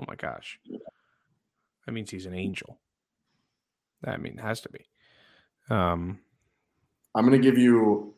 Oh 0.00 0.04
my 0.08 0.16
gosh. 0.16 0.58
That 1.86 1.92
means 1.92 2.10
he's 2.10 2.26
an 2.26 2.34
angel. 2.34 2.78
I 4.04 4.16
mean, 4.16 4.38
has 4.38 4.60
to 4.62 4.68
be. 4.68 4.86
Um, 5.70 6.18
I'm 7.14 7.26
going 7.26 7.40
to 7.40 7.50
give 7.50 7.58
you. 7.58 8.14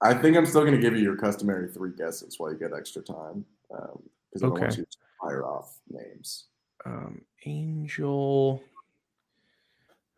I 0.00 0.14
think 0.14 0.36
I'm 0.36 0.46
still 0.46 0.62
going 0.62 0.74
to 0.74 0.80
give 0.80 0.94
you 0.94 1.02
your 1.02 1.16
customary 1.16 1.68
three 1.68 1.92
guesses 1.96 2.38
while 2.38 2.52
you 2.52 2.58
get 2.58 2.72
extra 2.76 3.02
time 3.02 3.44
because 3.68 3.82
um, 3.88 4.02
I 4.36 4.38
don't 4.38 4.60
want 4.60 4.76
you 4.76 4.84
to 4.84 4.98
fire 5.20 5.44
off 5.44 5.78
names. 5.88 6.46
Um, 6.84 7.22
angel, 7.46 8.62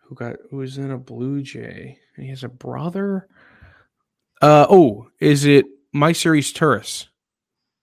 who 0.03 0.15
got 0.15 0.37
who 0.51 0.59
was 0.59 0.77
in 0.79 0.91
a 0.91 0.99
Blue 0.99 1.41
Jay, 1.43 1.99
and 2.17 2.25
he 2.25 2.31
has 2.31 2.45
a 2.45 2.49
brother. 2.49 3.29
Uh 4.41 4.67
oh, 4.71 5.09
is 5.21 5.45
it 5.45 5.67
Maicer 5.95 6.39
Izturis? 6.39 7.07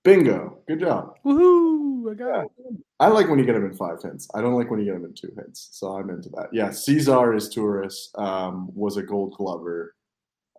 Bingo! 0.04 0.60
Good 0.68 0.80
job. 0.80 1.16
Woohoo! 1.26 2.12
I 2.12 2.16
got 2.16 2.46
it. 2.46 2.52
I 3.00 3.08
like 3.10 3.30
when 3.30 3.38
you 3.38 3.46
get 3.46 3.54
them 3.54 3.66
in 3.66 3.74
five 3.74 4.02
hints. 4.02 4.28
I 4.34 4.42
don't 4.42 4.56
like 4.56 4.72
when 4.72 4.80
you 4.80 4.86
get 4.86 4.94
them 4.94 5.06
in 5.06 5.14
two 5.14 5.32
hints. 5.36 5.70
So 5.74 5.98
I'm 5.98 6.10
into 6.10 6.30
that. 6.30 6.48
Yeah, 6.52 6.72
Cesar 6.72 7.34
Izturis, 7.34 8.18
um, 8.18 8.70
was 8.74 8.98
a 8.98 9.04
gold 9.04 9.34
glover 9.34 9.96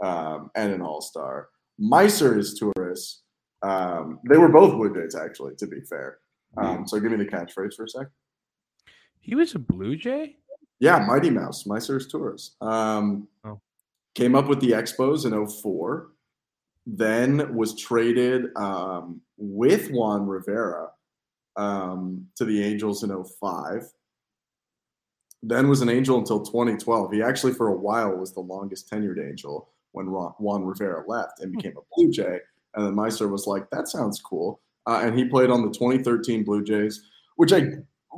um, 0.02 0.50
and 0.54 0.72
an 0.72 0.82
all 0.82 1.00
star. 1.00 1.48
Maicer 1.80 2.36
Izturis. 2.36 3.20
Um, 3.62 4.20
they 4.28 4.38
were 4.38 4.48
both 4.48 4.74
Blue 4.74 4.94
Jays, 4.94 5.16
actually, 5.16 5.56
to 5.56 5.66
be 5.66 5.80
fair. 5.80 6.18
Um, 6.56 6.86
so 6.86 7.00
give 7.00 7.10
me 7.10 7.16
the 7.16 7.24
catchphrase 7.24 7.74
for 7.74 7.84
a 7.84 7.88
sec. 7.88 8.06
He 9.20 9.34
was 9.34 9.54
a 9.54 9.58
Blue 9.58 9.96
Jay? 9.96 10.36
Yeah, 10.78 10.98
Mighty 11.00 11.30
Mouse. 11.30 11.64
Maicer 11.64 12.00
Izturis. 12.00 12.60
Um, 12.64 13.26
oh. 13.44 13.60
Came 14.18 14.34
up 14.34 14.48
with 14.48 14.58
the 14.58 14.72
Expos 14.72 15.24
in 15.26 15.46
04, 15.46 16.08
then 16.84 17.54
was 17.54 17.80
traded 17.80 18.46
um, 18.56 19.20
with 19.36 19.92
Juan 19.92 20.26
Rivera 20.26 20.88
um, 21.54 22.26
to 22.34 22.44
the 22.44 22.64
Angels 22.64 23.04
in 23.04 23.24
05. 23.40 23.84
Then 25.44 25.68
was 25.68 25.82
an 25.82 25.88
Angel 25.88 26.18
until 26.18 26.42
2012. 26.42 27.12
He 27.12 27.22
actually, 27.22 27.52
for 27.52 27.68
a 27.68 27.76
while, 27.76 28.16
was 28.16 28.34
the 28.34 28.40
longest 28.40 28.90
tenured 28.90 29.24
Angel 29.24 29.68
when 29.92 30.06
Juan 30.06 30.64
Rivera 30.64 31.04
left 31.06 31.38
and 31.38 31.52
became 31.52 31.76
a 31.76 31.82
Blue 31.94 32.10
Jay. 32.10 32.40
And 32.74 32.84
then 32.84 32.96
Maicer 32.96 33.30
was 33.30 33.46
like, 33.46 33.70
that 33.70 33.86
sounds 33.86 34.20
cool. 34.20 34.60
Uh, 34.84 35.00
and 35.00 35.16
he 35.16 35.26
played 35.26 35.50
on 35.50 35.62
the 35.62 35.70
2013 35.70 36.42
Blue 36.42 36.64
Jays, 36.64 37.04
which 37.36 37.52
I 37.52 37.68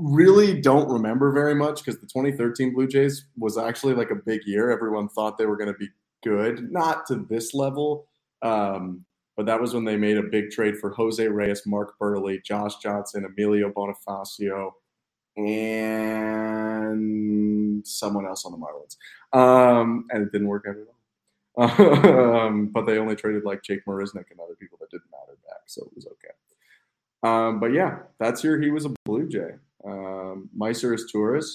really 0.03 0.61
don't 0.61 0.89
remember 0.89 1.33
very 1.33 1.55
much 1.55 1.85
because 1.85 2.01
the 2.01 2.07
2013 2.07 2.75
Blue 2.75 2.87
Jays 2.87 3.27
was 3.37 3.57
actually 3.59 3.95
like 3.95 4.11
a 4.11 4.17
big 4.17 4.43
year. 4.47 4.71
Everyone 4.71 5.09
thought 5.09 5.39
they 5.39 5.47
were 5.47 5.57
going 5.57 5.73
to 5.73 5.79
be 5.79 5.89
good, 6.23 6.71
not 6.71 7.07
to 7.07 7.27
this 7.29 7.55
level, 7.55 8.07
um, 8.43 9.05
but 9.37 9.47
that 9.47 9.61
was 9.61 9.75
when 9.75 9.85
they 9.85 9.97
made 9.97 10.19
a 10.19 10.23
big 10.23 10.51
trade 10.51 10.77
for 10.79 10.91
Jose 10.91 11.27
Reyes, 11.27 11.63
Mark 11.67 11.95
Buehrle, 12.01 12.43
Josh 12.45 12.77
Johnson, 12.77 13.25
Emilio 13.25 13.71
Bonifacio, 13.71 14.73
and 15.37 16.27
someone 17.87 18.27
else 18.27 18.45
on 18.45 18.53
the 18.53 18.59
Marlins. 18.59 18.97
Um, 19.33 20.07
and 20.11 20.23
it 20.23 20.33
didn't 20.33 20.49
work 20.49 20.67
out 20.69 20.77
at 20.77 20.83
all. 20.87 20.95
um, 22.47 22.69
but 22.69 22.87
they 22.87 22.99
only 22.99 23.17
traded 23.17 23.45
like 23.45 23.63
Jake 23.63 23.85
Marisnick 23.87 24.31
and 24.31 24.41
other 24.41 24.55
people 24.59 24.79
that 24.81 24.91
didn't 24.91 25.11
matter 25.11 25.37
back, 25.47 25.63
so 25.67 25.83
it 25.83 25.95
was 25.95 26.07
okay. 26.07 26.33
Um, 27.23 27.61
but 27.61 27.73
yeah, 27.73 27.99
that's 28.19 28.43
your 28.43 28.61
he 28.61 28.71
was 28.71 28.87
a 28.87 28.95
Blue 29.05 29.29
Jay. 29.29 29.51
Um, 29.85 30.51
Izturis. 30.59 31.47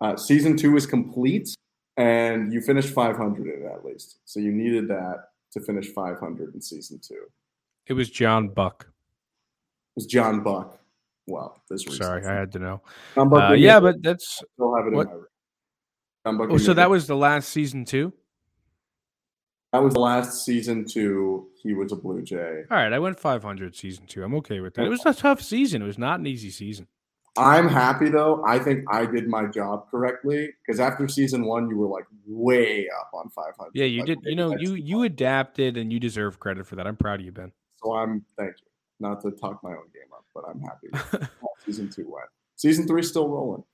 Uh, 0.00 0.16
season 0.16 0.56
two 0.56 0.76
is 0.76 0.86
complete, 0.86 1.54
and 1.96 2.52
you 2.52 2.60
finished 2.60 2.90
500 2.90 3.46
in 3.46 3.66
it 3.66 3.72
at 3.72 3.84
least. 3.84 4.18
So 4.24 4.40
you 4.40 4.50
needed 4.50 4.88
that 4.88 5.28
to 5.52 5.60
finish 5.60 5.88
500 5.88 6.54
in 6.54 6.60
season 6.62 7.00
two. 7.06 7.24
It 7.86 7.92
was 7.92 8.10
John 8.10 8.48
Buck. 8.48 8.86
It 8.88 9.96
was 9.96 10.06
John 10.06 10.42
Buck. 10.42 10.78
Well, 11.26 11.62
this 11.68 11.84
sorry, 11.96 12.24
I 12.24 12.32
had 12.32 12.52
to 12.52 12.58
know. 12.58 12.82
John 13.14 13.32
Uh, 13.32 13.52
yeah, 13.52 13.78
but 13.78 14.02
that's 14.02 14.42
still 14.54 14.74
have 14.76 14.86
it 14.86 14.92
what? 14.92 15.08
in 16.24 16.34
my. 16.36 16.46
Oh, 16.50 16.56
so 16.56 16.74
that 16.74 16.90
was 16.90 17.06
the 17.06 17.16
last 17.16 17.50
season 17.50 17.84
too. 17.84 18.12
That 19.72 19.82
was 19.82 19.94
the 19.94 20.00
last 20.00 20.44
season 20.44 20.84
two. 20.84 21.48
He 21.62 21.74
was 21.74 21.92
a 21.92 21.96
Blue 21.96 22.22
Jay. 22.22 22.62
All 22.70 22.76
right, 22.76 22.92
I 22.92 22.98
went 22.98 23.20
500 23.20 23.76
season 23.76 24.06
two. 24.06 24.24
I'm 24.24 24.34
okay 24.36 24.60
with 24.60 24.74
that. 24.74 24.86
It 24.86 24.88
was 24.88 25.04
a 25.06 25.14
tough 25.14 25.40
season. 25.40 25.82
It 25.82 25.86
was 25.86 25.98
not 25.98 26.18
an 26.18 26.26
easy 26.26 26.50
season. 26.50 26.88
I'm 27.36 27.68
happy 27.68 28.08
though. 28.08 28.42
I 28.46 28.58
think 28.58 28.84
I 28.90 29.06
did 29.06 29.28
my 29.28 29.46
job 29.46 29.88
correctly 29.90 30.50
because 30.60 30.80
after 30.80 31.06
season 31.06 31.44
one, 31.46 31.68
you 31.68 31.76
were 31.76 31.86
like 31.86 32.04
way 32.26 32.88
up 33.00 33.10
on 33.14 33.30
500. 33.30 33.70
Yeah, 33.74 33.84
you 33.84 34.00
like, 34.00 34.06
did. 34.06 34.18
You 34.24 34.36
know, 34.36 34.56
you 34.56 34.74
you 34.74 35.04
adapted 35.04 35.76
and 35.76 35.92
you 35.92 36.00
deserve 36.00 36.40
credit 36.40 36.66
for 36.66 36.76
that. 36.76 36.86
I'm 36.86 36.96
proud 36.96 37.20
of 37.20 37.26
you, 37.26 37.32
Ben. 37.32 37.52
So 37.82 37.94
I'm 37.94 38.24
thank 38.36 38.54
you. 38.60 38.66
Not 38.98 39.22
to 39.22 39.30
talk 39.30 39.62
my 39.62 39.70
own 39.70 39.88
game 39.94 40.12
up, 40.12 40.24
but 40.34 40.44
I'm 40.48 40.60
happy. 40.60 41.28
season 41.64 41.88
two 41.88 42.10
went. 42.10 42.28
Season 42.56 42.86
three 42.86 43.02
still 43.02 43.28
rolling. 43.28 43.64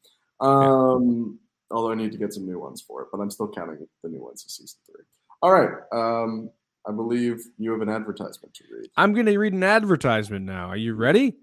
Um, 0.41 1.39
yeah. 1.71 1.77
although 1.77 1.93
I 1.93 1.95
need 1.95 2.13
to 2.13 2.19
get 2.19 2.33
some 2.33 2.47
new 2.47 2.61
ones 2.61 2.83
for 2.87 3.03
it, 3.03 3.09
but 3.11 3.21
I'm 3.21 3.31
still 3.31 3.49
counting 3.49 3.87
the 4.03 4.09
new 4.09 4.23
ones 4.23 4.45
of 4.45 4.51
season 4.51 4.79
three. 4.87 5.05
All 5.43 5.53
right. 5.53 5.71
Um, 5.93 6.51
I 6.87 6.93
believe 6.93 7.45
you 7.59 7.73
have 7.73 7.81
an 7.81 7.89
advertisement 7.89 8.55
to 8.55 8.65
read. 8.73 8.91
I'm 8.97 9.13
going 9.13 9.27
to 9.27 9.37
read 9.37 9.55
an 9.55 9.65
advertisement 9.65 10.45
now. 10.45 10.69
Are 10.69 10.77
you 10.77 10.95
ready? 10.95 11.35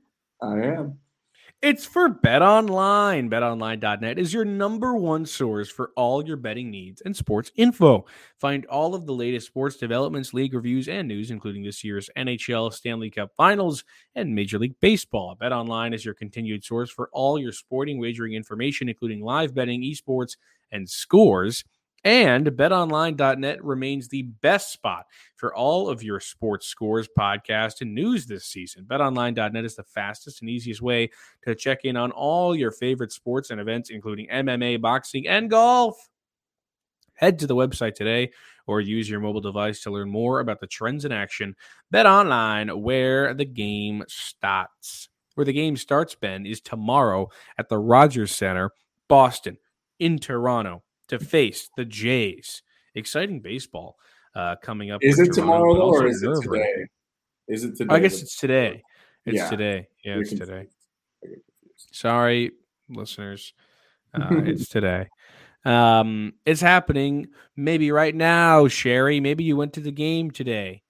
I 0.42 0.62
am. 0.62 1.00
It's 1.64 1.86
for 1.86 2.10
Bet 2.10 2.42
Online. 2.42 3.30
BetOnline.net 3.30 4.20
is 4.20 4.34
your 4.34 4.44
number 4.44 4.96
one 4.96 5.26
source 5.26 5.70
for 5.70 5.94
all 5.96 6.22
your 6.28 6.36
betting 6.36 6.70
needs 6.70 7.00
and 7.00 7.16
sports 7.16 7.54
info. 7.56 8.06
Find 8.38 8.66
all 8.66 8.94
of 8.94 9.06
the 9.06 9.14
latest 9.14 9.48
sports 9.48 9.78
developments, 9.78 10.34
league 10.34 10.54
reviews, 10.54 10.90
and 10.90 11.08
news, 11.08 11.32
including 11.32 11.64
this 11.64 11.82
year's 11.82 12.10
NHL 12.18 12.74
Stanley 12.74 13.10
Cup 13.10 13.32
Finals 13.38 13.86
and 14.14 14.36
Major 14.36 14.60
League 14.60 14.76
Baseball. 14.82 15.38
BetOnline 15.42 15.96
is 15.96 16.04
your 16.04 16.16
continued 16.16 16.66
source 16.66 16.92
for 16.92 17.10
all 17.14 17.40
your 17.40 17.54
sporting 17.54 17.98
wagering 17.98 18.34
information, 18.34 18.90
including 18.90 19.22
live 19.22 19.56
betting, 19.56 19.84
esports, 19.84 20.36
and 20.74 20.90
scores. 20.90 21.64
And 22.06 22.46
betonline.net 22.48 23.64
remains 23.64 24.10
the 24.10 24.24
best 24.24 24.74
spot 24.74 25.06
for 25.38 25.56
all 25.56 25.88
of 25.88 26.04
your 26.04 26.20
sports 26.20 26.68
scores, 26.68 27.08
podcast, 27.18 27.80
and 27.80 27.96
news 27.96 28.26
this 28.26 28.46
season. 28.46 28.86
Betonline.net 28.86 29.64
is 29.64 29.76
the 29.76 29.84
fastest 29.84 30.42
and 30.42 30.50
easiest 30.50 30.82
way 30.82 31.12
to 31.44 31.56
check 31.56 31.86
in 31.86 31.96
on 31.96 32.12
all 32.12 32.56
your 32.56 32.72
favorite 32.72 33.14
sports 33.14 33.52
and 33.52 33.62
events, 33.62 33.90
including 33.90 34.28
MMA, 34.28 34.82
boxing, 34.82 35.28
and 35.30 35.50
golf. 35.50 35.96
Head 37.14 37.40
to 37.40 37.48
the 37.48 37.56
website 37.56 37.96
today 37.96 38.32
or 38.68 38.82
use 38.82 39.10
your 39.10 39.22
mobile 39.22 39.42
device 39.42 39.82
to 39.84 39.92
learn 39.92 40.10
more 40.10 40.42
about 40.42 40.60
the 40.60 40.68
trends 40.68 41.06
in 41.06 41.14
action. 41.14 41.56
Bet 41.90 42.06
online 42.06 42.68
where 42.82 43.34
the 43.34 43.46
game 43.46 44.04
starts. 44.10 45.08
Where 45.36 45.46
the 45.46 45.54
game 45.54 45.78
starts, 45.78 46.16
Ben, 46.16 46.46
is 46.46 46.60
tomorrow 46.60 47.30
at 47.58 47.70
the 47.70 47.78
Rogers 47.78 48.32
Center, 48.32 48.72
Boston, 49.08 49.58
in 50.00 50.20
Toronto 50.20 50.84
to 51.18 51.24
face 51.24 51.70
the 51.78 51.86
Jays. 51.86 52.62
Exciting 52.96 53.40
baseball 53.40 53.98
uh, 54.36 54.56
coming 54.62 54.92
up. 54.92 55.04
Is 55.04 55.20
it 55.20 55.34
tomorrow 55.34 55.74
though, 55.76 55.90
or 55.90 56.08
is 56.08 56.22
it 56.22 56.42
today? 56.42 56.86
Is 57.48 57.64
it 57.64 57.76
today? 57.78 57.96
I 57.96 58.00
guess 58.00 58.22
it's 58.22 58.38
today. 58.38 58.84
It's 59.26 59.38
yeah. 59.38 59.50
today. 59.50 59.88
Yeah, 60.04 60.16
it's 60.18 60.30
today. 60.32 60.68
Sorry, 61.92 62.52
listeners. 62.90 63.54
Uh, 64.16 64.44
it's 64.46 64.70
today. 64.70 65.08
Um, 65.66 66.34
it's 66.46 66.62
happening 66.62 67.30
maybe 67.56 67.92
right 67.92 68.14
now, 68.14 68.68
Sherry. 68.68 69.20
Maybe 69.20 69.44
you 69.44 69.58
went 69.58 69.74
to 69.74 69.80
the 69.80 69.92
game 69.92 70.30
today. 70.30 70.84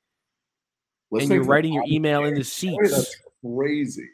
Listening 1.09 1.37
and 1.37 1.45
you're 1.45 1.49
writing 1.49 1.71
your 1.71 1.85
email 1.87 2.25
in 2.25 2.33
the 2.33 2.43
seats. 2.43 2.91
That's 2.91 3.15
crazy. 3.41 4.09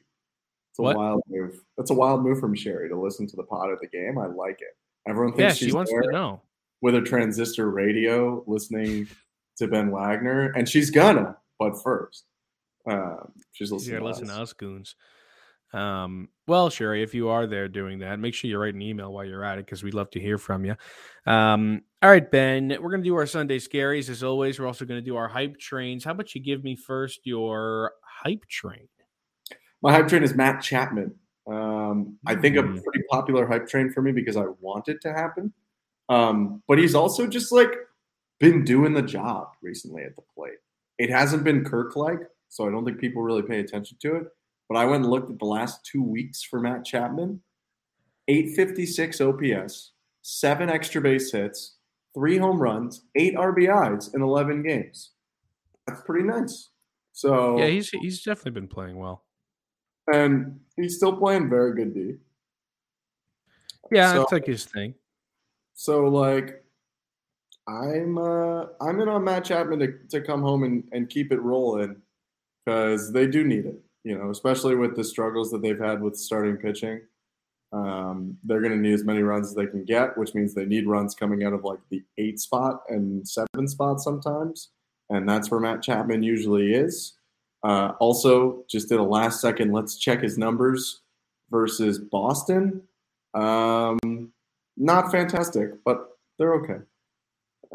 It's 0.70 0.78
a 0.78 0.84
what? 0.84 0.96
wild 0.96 1.24
move. 1.28 1.60
That's 1.76 1.90
a 1.90 1.96
wild 1.96 2.22
move 2.22 2.40
from 2.40 2.54
Sherry 2.54 2.88
to 2.88 3.02
listen 3.02 3.26
to 3.26 3.36
the 3.36 3.42
pod 3.42 3.72
at 3.72 3.80
the 3.82 3.88
game. 3.88 4.20
I 4.20 4.28
like 4.28 4.62
it. 4.62 4.78
Everyone 5.08 5.34
thinks 5.34 5.62
yeah, 5.62 5.68
she 5.68 5.74
wants 5.74 5.92
to 5.92 6.12
know 6.12 6.42
with 6.82 6.96
a 6.96 7.02
transistor 7.02 7.70
radio 7.70 8.44
listening 8.48 9.08
to 9.58 9.68
Ben 9.68 9.92
Wagner, 9.92 10.52
and 10.56 10.68
she's 10.68 10.90
gonna. 10.90 11.38
But 11.58 11.82
first, 11.82 12.26
um, 12.90 13.32
she's 13.52 13.72
listening. 13.72 13.96
Yeah, 13.96 14.00
to 14.00 14.06
listen 14.06 14.30
us. 14.30 14.36
to 14.36 14.42
us 14.42 14.54
goons. 14.54 14.96
Um, 15.72 16.30
well, 16.48 16.70
Sherry, 16.70 17.04
if 17.04 17.14
you 17.14 17.30
are 17.30 17.46
there 17.46 17.68
doing 17.68 18.00
that, 18.00 18.20
make 18.20 18.34
sure 18.34 18.50
you 18.50 18.58
write 18.58 18.74
an 18.74 18.82
email 18.82 19.14
while 19.14 19.26
you're 19.26 19.44
at 19.44 19.60
it 19.60 19.66
because 19.66 19.84
we'd 19.84 19.94
love 19.94 20.10
to 20.12 20.20
hear 20.20 20.38
from 20.38 20.66
you. 20.66 20.76
Um, 21.26 21.84
all 22.02 22.10
right, 22.10 22.30
Ben, 22.30 22.70
we're 22.70 22.90
going 22.90 23.04
to 23.04 23.10
do 23.10 23.16
our 23.16 23.28
Sunday 23.28 23.60
scaries 23.60 24.10
as 24.10 24.24
always. 24.24 24.60
We're 24.60 24.66
also 24.66 24.86
going 24.86 25.00
to 25.00 25.06
do 25.06 25.16
our 25.16 25.28
hype 25.28 25.60
trains. 25.60 26.04
How 26.04 26.12
about 26.12 26.34
you 26.34 26.42
give 26.42 26.64
me 26.64 26.76
first 26.76 27.20
your 27.26 27.92
hype 28.04 28.48
train? 28.48 28.88
My 29.82 29.94
hype 29.94 30.08
train 30.08 30.24
is 30.24 30.34
Matt 30.34 30.64
Chapman. 30.64 31.16
Um, 31.50 32.18
I 32.28 32.36
think 32.36 32.58
a 32.58 32.62
hmm. 32.62 32.80
pretty 32.80 33.04
popular 33.10 33.48
hype 33.48 33.68
train 33.68 33.92
for 33.92 34.02
me 34.02 34.12
because 34.12 34.38
I 34.38 34.46
want 34.60 34.88
it 34.88 35.02
to 35.02 35.14
happen. 35.14 35.54
Um, 36.10 36.64
but 36.68 36.78
he's 36.78 36.96
also 36.96 37.28
just 37.28 37.52
like 37.52 37.72
been 38.40 38.64
doing 38.64 38.94
the 38.94 39.02
job 39.02 39.50
recently 39.62 40.04
at 40.04 40.16
the 40.16 40.22
plate. 40.36 40.58
It 40.98 41.10
hasn't 41.10 41.44
been 41.44 41.64
Kirk 41.64 41.96
like, 41.96 42.20
so 42.50 42.68
I 42.68 42.72
don't 42.72 42.86
think 42.86 43.00
people 43.00 43.22
really 43.22 43.42
pay 43.42 43.60
attention 43.60 43.98
to 44.02 44.16
it. 44.16 44.28
But 44.68 44.78
I 44.78 44.86
went 44.86 45.04
and 45.04 45.12
looked 45.12 45.32
at 45.32 45.40
the 45.40 45.46
last 45.46 45.86
two 45.86 46.04
weeks 46.04 46.44
for 46.44 46.60
Matt 46.60 46.86
Chapman 46.86 47.42
856 48.28 49.22
OPS, 49.22 49.94
seven 50.22 50.70
extra 50.70 51.02
base 51.02 51.32
hits, 51.32 51.78
three 52.14 52.38
home 52.38 52.62
runs, 52.62 53.06
eight 53.16 53.36
RBIs 53.36 54.14
in 54.14 54.22
11 54.22 54.62
games. 54.62 55.12
That's 55.88 56.02
pretty 56.02 56.28
nice. 56.28 56.70
So 57.14 57.58
yeah, 57.58 57.68
he's 57.68 57.90
he's 57.90 58.22
definitely 58.22 58.52
been 58.52 58.68
playing 58.68 58.98
well 58.98 59.26
and 60.14 60.60
he's 60.76 60.98
still 60.98 61.16
playing 61.16 61.50
very 61.50 61.76
good 61.76 61.94
D. 61.94 62.16
Yeah, 63.92 64.12
so, 64.12 64.20
that's 64.20 64.32
like 64.32 64.46
his 64.46 64.66
thing. 64.66 64.94
So 65.74 66.08
like, 66.08 66.64
I'm 67.68 68.18
uh 68.18 68.66
I'm 68.82 69.00
in 69.00 69.10
on 69.10 69.24
Matt 69.24 69.46
Chapman 69.46 69.80
to, 69.80 69.94
to 70.10 70.22
come 70.22 70.42
home 70.42 70.64
and, 70.64 70.84
and 70.92 71.10
keep 71.10 71.32
it 71.32 71.42
rolling 71.42 71.96
because 72.66 73.12
they 73.12 73.28
do 73.28 73.44
need 73.44 73.66
it. 73.66 73.80
You 74.04 74.18
know, 74.18 74.30
especially 74.30 74.76
with 74.76 74.96
the 74.96 75.04
struggles 75.04 75.52
that 75.52 75.62
they've 75.62 75.80
had 75.80 76.02
with 76.02 76.16
starting 76.18 76.58
pitching. 76.58 77.02
Um, 77.72 78.38
they're 78.44 78.62
going 78.62 78.72
to 78.72 78.80
need 78.80 78.94
as 78.94 79.04
many 79.04 79.22
runs 79.22 79.50
as 79.50 79.56
they 79.56 79.68
can 79.68 79.86
get, 79.86 80.18
which 80.18 80.34
means 80.34 80.56
they 80.56 80.66
need 80.66 80.88
runs 80.88 81.14
coming 81.14 81.44
out 81.44 81.54
of 81.54 81.64
like 81.64 81.78
the 81.92 82.02
eight 82.18 82.40
spot 82.40 82.82
and 82.90 83.28
seven 83.28 83.68
spot 83.68 84.02
sometimes, 84.02 84.70
and 85.12 85.30
that's 85.30 85.52
where 85.52 85.60
Matt 85.60 85.84
Chapman 85.84 86.24
usually 86.24 86.74
is. 86.74 87.19
Uh, 87.64 87.94
also, 88.00 88.64
just 88.70 88.90
did 88.90 89.00
a 89.00 89.04
last 89.04 89.42
second, 89.42 89.72
let's 89.72 89.98
check 89.98 90.22
his 90.22 90.38
numbers 90.38 91.02
versus 91.52 92.00
Boston. 92.00 92.82
Um, 93.34 94.32
not 94.78 95.12
fantastic, 95.12 95.84
but 95.84 96.10
they're 96.38 96.56
okay. 96.56 96.84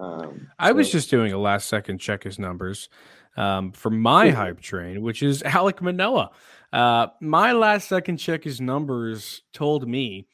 Um, 0.00 0.48
I 0.58 0.70
so. 0.70 0.74
was 0.74 0.90
just 0.90 1.10
doing 1.10 1.32
a 1.32 1.38
last 1.38 1.68
second 1.68 1.98
check 1.98 2.24
his 2.24 2.38
numbers 2.38 2.88
um, 3.36 3.72
for 3.72 3.90
my 3.90 4.30
hype 4.30 4.60
train, 4.60 5.02
which 5.02 5.22
is 5.22 5.42
Alek 5.46 5.80
Manoah. 5.80 6.30
Uh, 6.72 7.08
my 7.20 7.52
last 7.52 7.88
second 7.88 8.16
check 8.16 8.42
his 8.44 8.60
numbers 8.60 9.42
told 9.52 9.88
me 9.88 10.26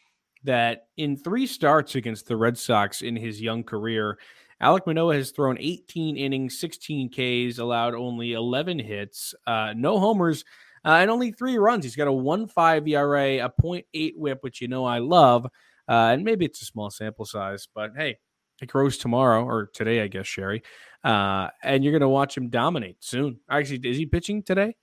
that 0.44 0.86
in 0.96 1.16
three 1.16 1.46
starts 1.46 1.94
against 1.94 2.26
the 2.26 2.36
Red 2.36 2.56
Sox 2.56 3.02
in 3.02 3.16
his 3.16 3.42
young 3.42 3.62
career, 3.62 4.18
Alek 4.62 4.86
Manoah 4.86 5.16
has 5.16 5.30
thrown 5.30 5.56
18 5.58 6.16
innings, 6.16 6.58
16 6.58 7.10
Ks, 7.10 7.58
allowed 7.58 7.94
only 7.94 8.32
11 8.32 8.78
hits, 8.78 9.34
uh, 9.46 9.72
no 9.76 9.98
homers, 9.98 10.44
uh, 10.84 10.98
and 11.00 11.10
only 11.10 11.32
three 11.32 11.56
runs. 11.56 11.84
He's 11.84 11.96
got 11.96 12.08
a 12.08 12.12
1.5 12.12 12.88
ERA, 12.88 13.44
a 13.44 13.50
0.8 13.62 14.12
WHIP, 14.16 14.42
which 14.42 14.60
you 14.60 14.68
know 14.68 14.84
I 14.84 14.98
love, 14.98 15.46
uh, 15.88 16.10
and 16.12 16.24
maybe 16.24 16.44
it's 16.44 16.62
a 16.62 16.66
small 16.66 16.90
sample 16.90 17.24
size, 17.24 17.68
but 17.74 17.92
hey, 17.96 18.18
it 18.60 18.68
grows 18.68 18.98
tomorrow 18.98 19.44
or 19.44 19.70
today, 19.72 20.02
I 20.02 20.06
guess, 20.06 20.26
Sherry. 20.26 20.62
Uh, 21.02 21.48
and 21.62 21.82
you're 21.82 21.92
going 21.92 22.02
to 22.02 22.08
watch 22.08 22.36
him 22.36 22.50
dominate 22.50 22.98
soon. 23.00 23.40
Actually, 23.48 23.88
is 23.88 23.96
he 23.96 24.06
pitching 24.06 24.42
today? 24.42 24.76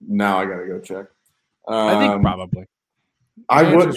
Now 0.00 0.40
I 0.40 0.46
got 0.46 0.56
to 0.56 0.66
go 0.66 0.80
check. 0.80 1.06
Um, 1.68 1.88
I 1.88 1.98
think 2.00 2.12
um, 2.14 2.22
probably. 2.22 2.64
I 3.48 3.74
would. 3.74 3.96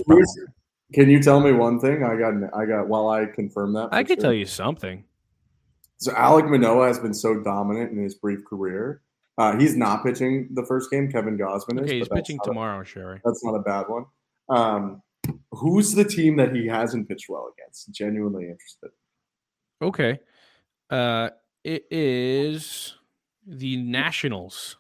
Can 0.93 1.10
you 1.10 1.21
tell 1.21 1.39
me 1.39 1.52
one 1.52 1.80
thing? 1.80 2.04
I 2.04 2.15
got. 2.15 2.34
I 2.54 2.65
got. 2.65 2.88
While 2.88 3.10
I 3.10 3.26
confirm 3.26 3.74
that, 3.74 3.89
I 3.91 4.04
could 4.04 4.17
sure. 4.17 4.24
tell 4.24 4.34
you 4.34 4.45
something. 4.45 5.04
So 5.98 6.12
Alek 6.13 6.50
Manoah 6.50 6.88
has 6.88 7.00
been 7.00 7.13
so 7.13 7.41
dominant 7.41 7.91
in 7.91 8.04
his 8.04 8.15
brief 8.15 8.43
career. 8.45 9.02
Uh, 9.38 9.58
he's 9.58 9.76
not 9.76 10.04
pitching 10.04 10.50
the 10.54 10.65
first 10.65 10.91
game. 10.91 11.12
Kevin 11.12 11.38
Gausman 11.38 11.78
is. 11.78 11.86
Okay, 11.86 12.00
he's 12.00 12.10
pitching 12.10 12.39
tomorrow, 12.43 12.82
a, 12.82 12.86
Sherry. 12.86 13.19
That's 13.26 13.43
not 13.43 13.56
a 13.56 13.62
bad 13.62 13.86
one. 13.88 14.06
Um, 14.50 15.02
who's 15.52 15.93
the 15.93 16.06
team 16.06 16.38
that 16.38 16.56
he 16.56 16.67
hasn't 16.67 17.08
pitched 17.08 17.30
well 17.30 17.52
against? 17.58 17.91
Genuinely 17.91 18.43
interested. 18.43 18.91
Okay. 19.82 20.19
Uh, 20.89 21.30
it 21.63 21.86
is 21.91 22.95
the 23.45 23.78
Nationals. 23.78 24.78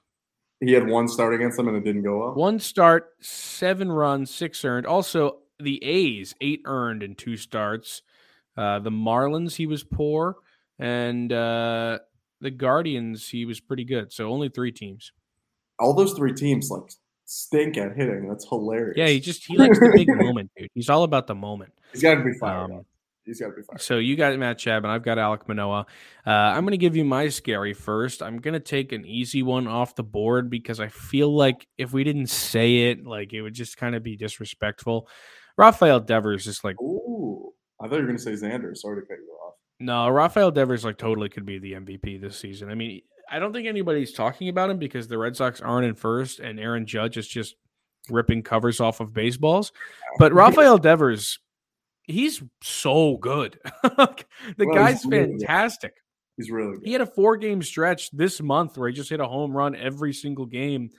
He 0.61 0.71
had 0.71 0.87
one 0.87 1.07
start 1.07 1.33
against 1.33 1.57
them 1.57 1.67
and 1.67 1.77
it 1.77 1.83
didn't 1.83 2.03
go 2.03 2.19
well. 2.19 2.33
One 2.35 2.59
start, 2.59 3.13
seven 3.19 3.91
runs, 3.91 4.31
six 4.31 4.63
earned. 4.63 4.85
Also, 4.85 5.39
the 5.59 5.83
A's, 5.83 6.35
eight 6.41 6.61
earned 6.65 7.03
in 7.03 7.15
two 7.15 7.37
starts. 7.37 8.01
Uh, 8.57 8.79
the 8.79 8.89
Marlins, 8.91 9.55
he 9.55 9.67
was 9.67 9.83
poor, 9.83 10.37
and 10.79 11.31
uh, 11.31 11.99
the 12.41 12.51
Guardians, 12.51 13.27
he 13.29 13.45
was 13.45 13.59
pretty 13.59 13.83
good. 13.83 14.13
So 14.13 14.29
only 14.29 14.49
three 14.49 14.71
teams. 14.71 15.11
All 15.79 15.93
those 15.93 16.13
three 16.13 16.33
teams 16.33 16.69
like 16.69 16.89
stink 17.25 17.77
at 17.77 17.95
hitting. 17.95 18.29
That's 18.29 18.47
hilarious. 18.47 18.95
Yeah, 18.97 19.07
he 19.07 19.19
just 19.19 19.45
he 19.45 19.57
likes 19.57 19.79
the 19.79 19.91
big 19.93 20.07
moment, 20.07 20.51
dude. 20.57 20.69
He's 20.73 20.89
all 20.89 21.03
about 21.03 21.27
the 21.27 21.35
moment. 21.35 21.73
He's 21.91 22.01
got 22.01 22.15
to 22.15 22.23
be 22.23 22.33
fired. 22.39 22.71
Um, 22.71 22.85
He's 23.25 23.39
got 23.39 23.47
to 23.47 23.53
be 23.53 23.63
fired. 23.63 23.81
So 23.81 23.97
you 23.97 24.15
got 24.15 24.37
Matt 24.37 24.59
Chapman. 24.59 24.91
I've 24.91 25.01
got 25.01 25.17
Alek 25.17 25.47
Manoah. 25.47 25.87
Uh, 26.25 26.29
I'm 26.29 26.61
going 26.61 26.71
to 26.71 26.77
give 26.77 26.95
you 26.95 27.03
my 27.03 27.27
scary 27.29 27.73
first. 27.73 28.21
I'm 28.21 28.37
going 28.37 28.53
to 28.53 28.59
take 28.59 28.91
an 28.91 29.05
easy 29.05 29.41
one 29.41 29.67
off 29.67 29.95
the 29.95 30.03
board 30.03 30.49
because 30.49 30.79
I 30.79 30.89
feel 30.89 31.35
like 31.35 31.67
if 31.77 31.91
we 31.91 32.03
didn't 32.03 32.27
say 32.27 32.91
it, 32.91 33.05
like 33.05 33.33
it 33.33 33.41
would 33.41 33.55
just 33.55 33.77
kind 33.77 33.95
of 33.95 34.03
be 34.03 34.15
disrespectful. 34.15 35.09
Rafael 35.57 35.99
Devers 35.99 36.41
is 36.41 36.45
just 36.45 36.63
like. 36.63 36.79
Ooh, 36.81 37.51
I 37.81 37.87
thought 37.87 37.95
you 37.95 38.01
were 38.01 38.07
going 38.07 38.17
to 38.17 38.23
say 38.23 38.33
Xander. 38.33 38.75
Sorry 38.75 39.01
to 39.01 39.07
cut 39.07 39.17
you 39.17 39.37
off. 39.45 39.53
No, 39.79 40.09
Rafael 40.09 40.51
Devers 40.51 40.85
like 40.85 40.97
totally 40.97 41.29
could 41.29 41.45
be 41.45 41.59
the 41.59 41.73
MVP 41.73 42.21
this 42.21 42.37
season. 42.37 42.69
I 42.69 42.75
mean, 42.75 43.01
I 43.29 43.39
don't 43.39 43.53
think 43.53 43.67
anybody's 43.67 44.13
talking 44.13 44.49
about 44.49 44.69
him 44.69 44.77
because 44.77 45.07
the 45.07 45.17
Red 45.17 45.35
Sox 45.35 45.61
aren't 45.61 45.87
in 45.87 45.95
first, 45.95 46.39
and 46.39 46.59
Aaron 46.59 46.85
Judge 46.85 47.17
is 47.17 47.27
just 47.27 47.55
ripping 48.09 48.43
covers 48.43 48.79
off 48.79 48.99
of 48.99 49.13
baseballs. 49.13 49.71
But 50.17 50.33
Rafael 50.33 50.77
Devers 50.77 51.39
he's 52.07 52.41
so 52.61 53.17
good. 53.17 53.59
the 53.83 54.15
well, 54.59 54.75
guy's 54.75 55.05
really 55.05 55.37
fantastic. 55.39 55.93
Good. 55.95 56.01
He's 56.37 56.51
really 56.51 56.77
good. 56.77 56.85
He 56.85 56.91
had 56.91 57.01
a 57.01 57.05
four 57.05 57.37
game 57.37 57.61
stretch 57.61 58.11
this 58.11 58.41
month 58.41 58.77
where 58.77 58.89
he 58.89 58.95
just 58.95 59.09
hit 59.09 59.19
a 59.19 59.27
home 59.27 59.55
run 59.55 59.75
every 59.75 60.13
single 60.13 60.45
game. 60.45 60.89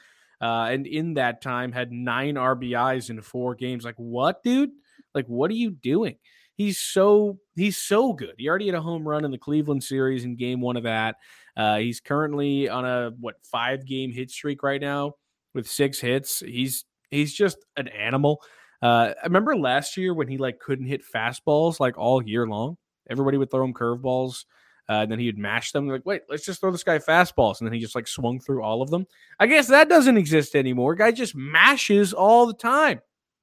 Uh, 0.41 0.69
and 0.71 0.87
in 0.87 1.15
that 1.15 1.41
time 1.41 1.73
had 1.73 1.93
nine 1.93 2.35
RBIs 2.35 3.11
in 3.11 3.21
four 3.23 3.55
games. 3.55 3.85
Like, 3.85 3.97
what, 3.97 4.43
dude? 4.43 4.71
Like, 5.15 5.27
what 5.27 5.51
are 5.51 5.55
you 5.55 5.71
doing? 5.71 6.17
He's 6.57 6.79
so 6.79 7.39
he's 7.55 7.77
so 7.77 8.15
good. 8.15 8.35
He 8.39 8.49
already 8.49 8.67
had 8.67 8.75
a 8.75 8.81
home 8.81 9.07
run 9.07 9.25
in 9.25 9.31
the 9.31 9.39
Cleveland 9.39 9.85
series 9.85 10.25
in 10.25 10.37
game 10.37 10.61
one 10.61 10.77
of 10.77 10.85
that. 10.85 11.17
Uh, 11.55 11.79
he's 11.79 12.01
currently 12.01 12.69
on 12.69 12.85
a 12.85 13.11
what 13.21 13.37
five 13.51 13.87
game 13.87 14.11
hit 14.11 14.31
streak 14.31 14.63
right 14.63 14.81
now 14.81 15.15
with 15.55 15.69
six 15.69 16.01
hits. 16.01 16.41
He's 16.41 16.85
he's 17.11 17.35
just 17.35 17.59
an 17.77 17.89
animal. 17.89 18.43
Uh, 18.83 19.13
I 19.21 19.27
remember 19.27 19.57
last 19.57 19.97
year 19.97 20.15
when 20.15 20.29
he 20.29 20.39
like 20.39 20.59
couldn't 20.59 20.87
hit 20.87 21.03
fastballs 21.05 21.79
like 21.79 21.99
all 21.99 22.23
year 22.23 22.47
long. 22.47 22.77
Everybody 23.09 23.39
would 23.39 23.51
throw 23.51 23.65
him 23.65 23.75
curveballs, 23.75 24.45
uh, 24.89 25.03
and 25.03 25.11
then 25.11 25.19
he 25.19 25.27
would 25.27 25.39
mash 25.39 25.73
them. 25.73 25.87
They're 25.87 25.97
like, 25.97 26.07
wait, 26.07 26.23
let's 26.29 26.45
just 26.45 26.61
throw 26.61 26.71
this 26.71 26.85
guy 26.85 26.99
fastballs, 26.99 27.61
and 27.61 27.67
then 27.67 27.73
he 27.73 27.81
just 27.81 27.95
like 27.95 28.09
swung 28.09 28.41
through 28.41 28.63
all 28.63 28.83
of 28.83 28.91
them. 28.91 29.07
I 29.41 29.47
guess 29.47 29.69
that 29.69 29.89
doesn't 29.89 30.17
exist 30.17 30.55
anymore. 30.55 30.95
Guy 30.95 31.13
just 31.13 31.35
mashes 31.35 32.13
all 32.13 32.47
the 32.47 32.55
time, 32.55 33.01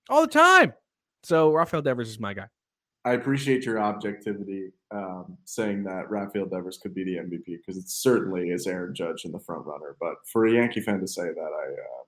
all 0.10 0.22
the 0.22 0.28
time. 0.28 0.74
So 1.24 1.52
Rafael 1.52 1.82
Devers 1.82 2.10
is 2.10 2.20
my 2.20 2.34
guy. 2.34 2.48
I 3.06 3.14
appreciate 3.14 3.66
your 3.66 3.80
objectivity, 3.80 4.72
um, 4.92 5.38
saying 5.44 5.84
that 5.84 6.10
Rafael 6.10 6.46
Devers 6.46 6.78
could 6.78 6.96
be 6.96 7.04
the 7.04 7.16
MVP 7.18 7.46
because 7.46 7.78
it 7.78 7.90
certainly 7.90 8.52
is 8.52 8.66
Aaron 8.66 8.96
Judge 8.96 9.26
in 9.26 9.32
the 9.32 9.40
front 9.40 9.66
runner. 9.66 9.98
But 10.00 10.16
for 10.26 10.46
a 10.46 10.54
Yankee 10.54 10.80
fan 10.80 11.02
to 11.02 11.08
say 11.08 11.24
that, 11.24 11.40
I 11.40 11.72
uh, 11.72 12.04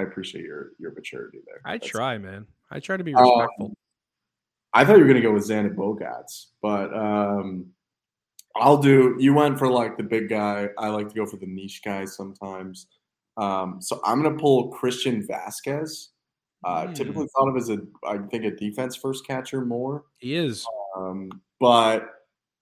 I 0.00 0.02
appreciate 0.02 0.44
your 0.44 0.72
your 0.78 0.92
maturity 0.92 1.38
there. 1.46 1.60
I 1.64 1.78
That's 1.78 1.88
try, 1.88 2.18
man. 2.18 2.46
I 2.70 2.80
try 2.80 2.98
to 2.98 3.04
be 3.04 3.14
respectful. 3.14 3.66
Um, 3.66 3.74
I 4.74 4.84
thought 4.84 4.98
you 4.98 5.04
were 5.04 5.08
gonna 5.08 5.22
go 5.22 5.32
with 5.32 5.48
Xander 5.48 5.74
Bogaerts, 5.74 6.48
but 6.60 6.94
um, 6.94 7.66
I'll 8.56 8.78
do. 8.78 9.16
You 9.18 9.34
went 9.34 9.58
for 9.58 9.68
like 9.68 9.96
the 9.96 10.02
big 10.02 10.28
guy. 10.28 10.68
I 10.78 10.88
like 10.88 11.08
to 11.08 11.14
go 11.14 11.26
for 11.26 11.36
the 11.36 11.46
niche 11.46 11.82
guys 11.84 12.16
sometimes. 12.16 12.86
Um, 13.36 13.78
so 13.80 14.00
I'm 14.04 14.22
gonna 14.22 14.36
pull 14.36 14.68
Christian 14.68 15.26
Vázquez. 15.26 16.08
Uh, 16.64 16.86
mm. 16.86 16.94
Typically 16.94 17.28
thought 17.36 17.48
of 17.48 17.56
as 17.56 17.70
a, 17.70 17.78
I 18.04 18.18
think 18.18 18.44
a 18.44 18.50
defense 18.50 18.96
first 18.96 19.24
catcher 19.26 19.64
more. 19.64 20.04
He 20.18 20.34
is, 20.34 20.66
um, 20.96 21.30
but 21.60 22.08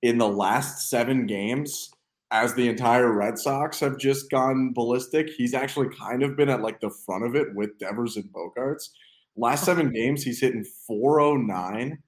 in 0.02 0.18
the 0.18 0.28
last 0.28 0.90
seven 0.90 1.26
games, 1.26 1.90
as 2.30 2.54
the 2.54 2.68
entire 2.68 3.12
Red 3.12 3.38
Sox 3.38 3.80
have 3.80 3.98
just 3.98 4.30
gone 4.30 4.72
ballistic, 4.74 5.30
he's 5.30 5.54
actually 5.54 5.88
kind 5.96 6.22
of 6.22 6.36
been 6.36 6.48
at 6.48 6.60
like 6.60 6.80
the 6.80 6.90
front 6.90 7.24
of 7.24 7.34
it 7.34 7.54
with 7.54 7.78
Devers 7.78 8.16
and 8.16 8.30
Bogaerts. 8.32 8.90
Last 9.36 9.64
seven 9.64 9.92
games, 9.92 10.22
he's 10.22 10.40
hitting 10.40 10.64
409, 10.86 11.98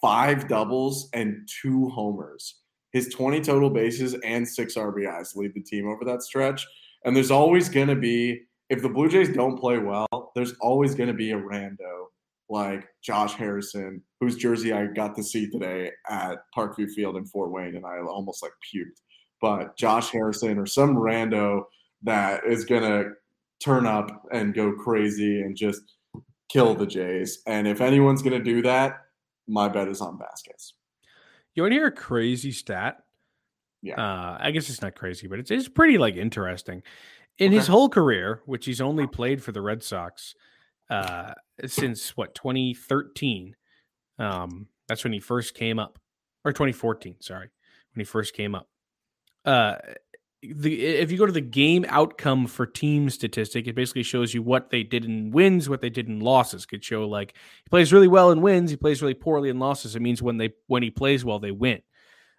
five 0.00 0.48
doubles, 0.48 1.10
and 1.12 1.48
two 1.62 1.88
homers. 1.88 2.54
His 2.92 3.08
20 3.08 3.40
total 3.40 3.70
bases 3.70 4.14
and 4.24 4.46
six 4.46 4.74
RBIs 4.74 5.36
lead 5.36 5.54
the 5.54 5.62
team 5.62 5.88
over 5.88 6.04
that 6.04 6.22
stretch. 6.22 6.66
And 7.04 7.14
there's 7.14 7.30
always 7.30 7.68
going 7.68 7.88
to 7.88 7.96
be, 7.96 8.42
if 8.70 8.82
the 8.82 8.88
Blue 8.88 9.08
Jays 9.08 9.32
don't 9.34 9.58
play 9.58 9.78
well, 9.78 10.32
there's 10.34 10.54
always 10.60 10.94
going 10.94 11.08
to 11.08 11.14
be 11.14 11.32
a 11.32 11.38
rando 11.38 12.06
like 12.50 12.88
Josh 13.02 13.34
Harrison, 13.34 14.02
whose 14.20 14.36
jersey 14.36 14.72
I 14.72 14.86
got 14.86 15.14
to 15.16 15.22
see 15.22 15.50
today 15.50 15.90
at 16.08 16.38
Parkview 16.56 16.90
Field 16.90 17.16
in 17.16 17.26
Fort 17.26 17.50
Wayne, 17.50 17.76
and 17.76 17.84
I 17.84 17.98
almost 17.98 18.42
like 18.42 18.52
puked 18.74 19.00
but 19.40 19.76
Josh 19.76 20.10
Harrison 20.10 20.58
or 20.58 20.66
some 20.66 20.96
rando 20.96 21.64
that 22.02 22.44
is 22.46 22.64
going 22.64 22.82
to 22.82 23.10
turn 23.62 23.86
up 23.86 24.08
and 24.32 24.54
go 24.54 24.72
crazy 24.72 25.40
and 25.42 25.56
just 25.56 25.82
kill 26.48 26.74
the 26.74 26.86
Jays. 26.86 27.42
And 27.46 27.66
if 27.66 27.80
anyone's 27.80 28.22
going 28.22 28.38
to 28.38 28.44
do 28.44 28.62
that, 28.62 29.00
my 29.46 29.68
bet 29.68 29.88
is 29.88 30.00
on 30.00 30.18
Vázquez. 30.18 30.72
You 31.54 31.62
want 31.62 31.72
to 31.72 31.76
hear 31.76 31.86
a 31.86 31.92
crazy 31.92 32.52
stat? 32.52 32.98
Yeah. 33.82 34.00
Uh, 34.00 34.38
I 34.40 34.50
guess 34.50 34.68
it's 34.68 34.82
not 34.82 34.94
crazy, 34.94 35.26
but 35.26 35.38
it's, 35.38 35.50
it's 35.50 35.68
pretty 35.68 35.98
like 35.98 36.16
interesting. 36.16 36.82
In 37.38 37.48
okay. 37.48 37.56
his 37.56 37.66
whole 37.66 37.88
career, 37.88 38.42
which 38.46 38.66
he's 38.66 38.80
only 38.80 39.06
played 39.06 39.42
for 39.42 39.52
the 39.52 39.60
Red 39.60 39.82
Sox 39.82 40.34
uh, 40.90 41.34
since 41.66 42.16
what 42.16 42.34
2013, 42.34 43.54
um, 44.18 44.66
that's 44.88 45.04
when 45.04 45.12
he 45.12 45.20
first 45.20 45.54
came 45.54 45.78
up, 45.78 45.98
or 46.44 46.52
2014, 46.52 47.16
sorry, 47.20 47.50
when 47.94 48.00
he 48.00 48.04
first 48.04 48.34
came 48.34 48.54
up 48.54 48.68
uh, 49.48 49.76
the 50.42 50.84
if 50.84 51.10
you 51.10 51.18
go 51.18 51.26
to 51.26 51.32
the 51.32 51.40
game 51.40 51.84
outcome 51.88 52.46
for 52.46 52.66
team 52.66 53.10
statistic, 53.10 53.66
it 53.66 53.74
basically 53.74 54.04
shows 54.04 54.32
you 54.32 54.42
what 54.42 54.70
they 54.70 54.82
did 54.82 55.04
in 55.04 55.30
wins, 55.30 55.68
what 55.68 55.80
they 55.80 55.90
did 55.90 56.08
in 56.08 56.20
losses. 56.20 56.64
Could 56.64 56.84
show 56.84 57.08
like 57.08 57.34
he 57.64 57.68
plays 57.68 57.92
really 57.92 58.08
well 58.08 58.30
in 58.30 58.40
wins, 58.40 58.70
he 58.70 58.76
plays 58.76 59.02
really 59.02 59.14
poorly 59.14 59.48
in 59.48 59.58
losses. 59.58 59.96
It 59.96 60.02
means 60.02 60.22
when 60.22 60.36
they 60.36 60.50
when 60.68 60.82
he 60.82 60.90
plays 60.90 61.24
well, 61.24 61.40
they 61.40 61.50
win. 61.50 61.82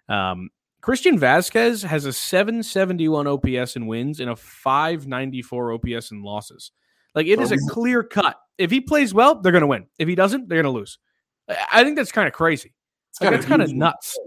Um, 0.08 0.50
Christian 0.82 1.20
Vázquez 1.20 1.84
has 1.84 2.06
a 2.06 2.14
771 2.14 3.28
OPS 3.28 3.76
in 3.76 3.86
wins 3.86 4.22
and 4.22 4.30
a 4.30 4.36
594 4.36 5.74
OPS 5.74 6.12
in 6.12 6.24
losses. 6.24 6.72
Like 7.14 7.28
it 7.28 7.40
is 7.42 7.52
a 7.52 7.58
clear 7.70 8.02
cut. 8.02 8.38
If 8.58 8.72
he 8.72 8.80
plays 8.80 9.14
well, 9.14 9.36
they're 9.36 9.52
going 9.52 9.62
to 9.62 9.68
win. 9.68 9.88
If 9.98 10.08
he 10.08 10.16
doesn't, 10.16 10.48
they're 10.48 10.62
going 10.62 10.74
to 10.74 10.80
lose. 10.80 11.00
I 11.50 11.84
think 11.84 11.98
that's 11.98 12.12
kind 12.12 12.28
of 12.28 12.34
crazy. 12.34 12.74
Like, 13.20 13.32
that's 13.32 13.46
kind 13.46 13.62
of 13.62 13.74
nuts. 13.74 14.18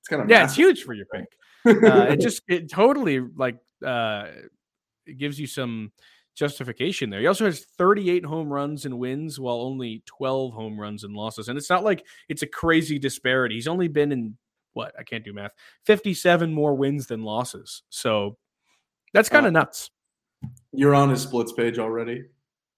It's 0.00 0.08
kind 0.08 0.20
of 0.20 0.28
yeah, 0.28 0.40
massive. 0.40 0.50
it's 0.50 0.56
huge 0.56 0.84
for 0.84 0.92
your 0.92 1.06
pick 1.06 1.26
uh, 1.66 2.06
it 2.10 2.20
just 2.20 2.42
it 2.48 2.70
totally 2.70 3.20
like 3.20 3.58
uh, 3.84 4.26
it 5.06 5.18
gives 5.18 5.38
you 5.38 5.46
some 5.46 5.92
justification 6.36 7.10
there. 7.10 7.20
He 7.20 7.26
also 7.26 7.46
has 7.46 7.64
38 7.64 8.24
home 8.24 8.52
runs 8.52 8.84
and 8.84 8.98
wins 8.98 9.40
while 9.40 9.56
only 9.56 10.02
12 10.06 10.52
home 10.52 10.78
runs 10.78 11.02
and 11.02 11.14
losses. 11.14 11.48
And 11.48 11.58
it's 11.58 11.70
not 11.70 11.82
like 11.82 12.04
it's 12.28 12.42
a 12.42 12.46
crazy 12.46 12.98
disparity. 12.98 13.54
He's 13.54 13.66
only 13.66 13.88
been 13.88 14.12
in 14.12 14.36
what? 14.74 14.94
I 14.98 15.02
can't 15.02 15.24
do 15.24 15.32
math. 15.32 15.52
57 15.86 16.52
more 16.52 16.74
wins 16.74 17.06
than 17.06 17.22
losses. 17.22 17.82
So 17.88 18.36
that's 19.14 19.30
kind 19.30 19.46
of 19.46 19.50
uh, 19.50 19.60
nuts. 19.60 19.90
You're 20.72 20.94
on 20.94 21.08
his 21.08 21.22
splits 21.22 21.52
page 21.52 21.78
already? 21.78 22.24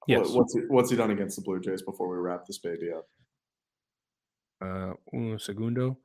Yes. 0.06 0.30
what's, 0.30 0.54
he, 0.54 0.60
what's 0.68 0.90
he 0.90 0.96
done 0.96 1.10
against 1.10 1.36
the 1.36 1.42
Blue 1.42 1.60
Jays 1.60 1.82
before 1.82 2.08
we 2.08 2.16
wrap 2.16 2.46
this 2.46 2.58
baby 2.58 2.90
up? 2.92 3.06
Uh, 4.62 4.92
un 5.12 5.38
segundo. 5.38 5.98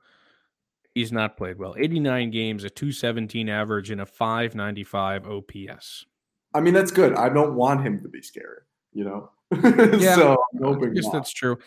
He's 0.94 1.12
not 1.12 1.38
played 1.38 1.58
well. 1.58 1.76
89 1.78 2.30
games, 2.30 2.64
a 2.64 2.70
217 2.70 3.50
average, 3.50 3.90
and 3.90 4.02
a 4.02 4.06
595 4.06 5.28
OPS. 5.28 6.06
I 6.54 6.60
mean, 6.60 6.74
that's 6.74 6.92
good. 6.92 7.14
I 7.16 7.30
don't 7.30 7.56
want 7.56 7.86
him 7.86 8.00
to 8.02 8.08
be 8.08 8.22
scary, 8.22 8.62
you 8.94 9.04
know? 9.04 9.32
yeah, 9.98 10.16
so 10.16 10.38
I 10.64 10.88
guess 10.88 11.06
not. 11.06 11.14
that's 11.14 11.34
true. 11.34 11.58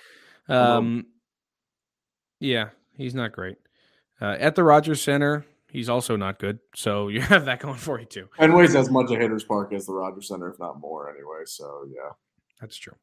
Um, 0.49 1.07
yeah, 2.41 2.71
he's 2.97 3.15
not 3.15 3.33
great. 3.33 3.57
Uh, 4.21 4.37
at 4.39 4.55
the 4.55 4.63
Rogers 4.63 5.03
Center, 5.03 5.45
he's 5.71 5.89
also 5.89 6.17
not 6.17 6.39
good. 6.39 6.59
So 6.75 7.09
you 7.09 7.21
have 7.21 7.45
that 7.47 7.61
going 7.61 7.77
for 7.77 7.99
you 7.99 8.07
too. 8.07 8.29
Fenway's 8.39 8.75
as 8.75 8.91
much 8.91 9.11
a 9.11 9.17
hitter's 9.17 9.45
park 9.45 9.73
as 9.73 9.87
the 9.87 9.93
Rogers 9.93 10.29
Center, 10.29 10.49
if 10.51 10.59
not 10.59 10.81
more, 10.81 11.11
anyway. 11.11 11.43
So 11.47 11.87
yeah, 11.89 12.11
that's 12.61 12.77
true. 12.77 12.95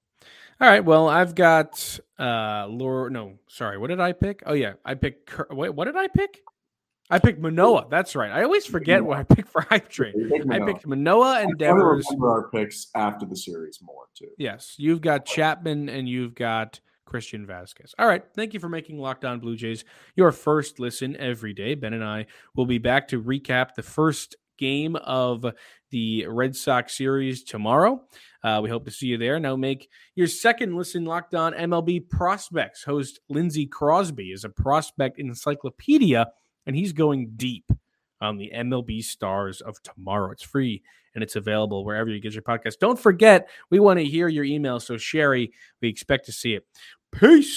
All 0.62 0.70
right. 0.70 0.84
Well, 0.84 1.10
I've 1.10 1.36
got 1.36 2.00
uh 2.20 2.68
Laura. 2.70 3.10
No, 3.10 3.34
sorry. 3.48 3.78
What 3.78 3.88
did 3.88 4.00
I 4.00 4.14
pick? 4.14 4.44
Oh 4.46 4.54
yeah, 4.54 4.74
I 4.86 4.96
picked. 4.96 5.32
Wait, 5.52 5.70
what 5.70 5.86
did 5.86 5.96
I 5.96 6.08
pick? 6.08 6.42
I 7.10 7.20
picked 7.20 7.40
Manoah. 7.40 7.88
That's 7.90 8.16
right. 8.16 8.32
I 8.32 8.44
always 8.44 8.66
forget 8.66 9.04
what 9.04 9.18
I 9.18 9.24
picked 9.24 9.50
for 9.50 9.62
hype 9.70 9.90
train. 9.90 10.32
I 10.52 10.60
picked 10.60 10.88
Manoah 10.88 11.42
and 11.42 11.58
Devers. 11.58 12.06
remember 12.10 12.32
our 12.32 12.50
picks 12.50 12.88
after 12.96 13.26
the 13.26 13.36
series 13.36 13.80
more 13.82 14.06
too. 14.16 14.30
Yes, 14.38 14.76
you've 14.78 15.02
got 15.02 15.26
Chapman 15.26 15.90
and 15.90 16.08
you've 16.08 16.34
got 16.34 16.80
Christian 17.06 17.46
Vázquez. 17.46 17.92
All 18.00 18.08
right. 18.08 18.24
Thank 18.36 18.54
you 18.54 18.60
for 18.60 18.70
making 18.70 18.98
Locked 18.98 19.26
On 19.26 19.40
Blue 19.40 19.56
Jays 19.56 19.84
your 20.16 20.32
first 20.32 20.80
listen 20.80 21.16
every 21.18 21.54
day. 21.54 21.76
Ben 21.76 21.94
and 21.94 22.04
I 22.04 22.26
will 22.56 22.66
be 22.66 22.78
back 22.80 23.10
to 23.10 23.22
recap 23.22 23.76
the 23.76 23.84
first 23.84 24.36
game 24.58 24.96
of 24.96 25.46
the 25.92 26.26
Red 26.28 26.56
Sox 26.56 26.98
series 26.98 27.44
tomorrow. 27.44 28.02
Uh, 28.44 28.60
we 28.62 28.70
hope 28.70 28.86
to 28.86 28.92
see 28.92 29.08
you 29.08 29.18
there. 29.18 29.40
Now, 29.40 29.56
make 29.56 29.90
your 30.16 30.28
second 30.28 30.76
listen 30.76 31.06
locked 31.06 31.34
on 31.34 31.54
MLB 31.54 32.10
prospects. 32.10 32.84
Host 32.84 33.20
Lindsey 33.30 33.66
Crosby 33.66 34.32
is 34.32 34.44
a 34.44 34.50
prospect 34.50 35.18
encyclopedia, 35.20 36.28
and 36.66 36.76
he's 36.76 36.92
going 36.92 37.32
deep 37.36 37.72
on 38.20 38.38
the 38.38 38.52
MLB 38.54 39.04
stars 39.04 39.62
of 39.62 39.82
tomorrow. 39.84 40.32
It's 40.32 40.44
free 40.44 40.82
and 41.16 41.24
it's 41.24 41.36
available 41.36 41.86
wherever 41.86 42.10
you 42.10 42.20
get 42.20 42.34
your 42.34 42.42
podcast. 42.42 42.80
Don't 42.80 43.00
forget, 43.00 43.50
we 43.70 43.80
want 43.80 44.00
to 44.00 44.06
hear 44.06 44.28
your 44.28 44.44
email. 44.44 44.80
So, 44.80 44.98
Sherry, 44.98 45.52
we 45.82 45.90
expect 45.90 46.26
to 46.26 46.32
see 46.32 46.56
it. 46.56 46.66
Peace. 47.12 47.52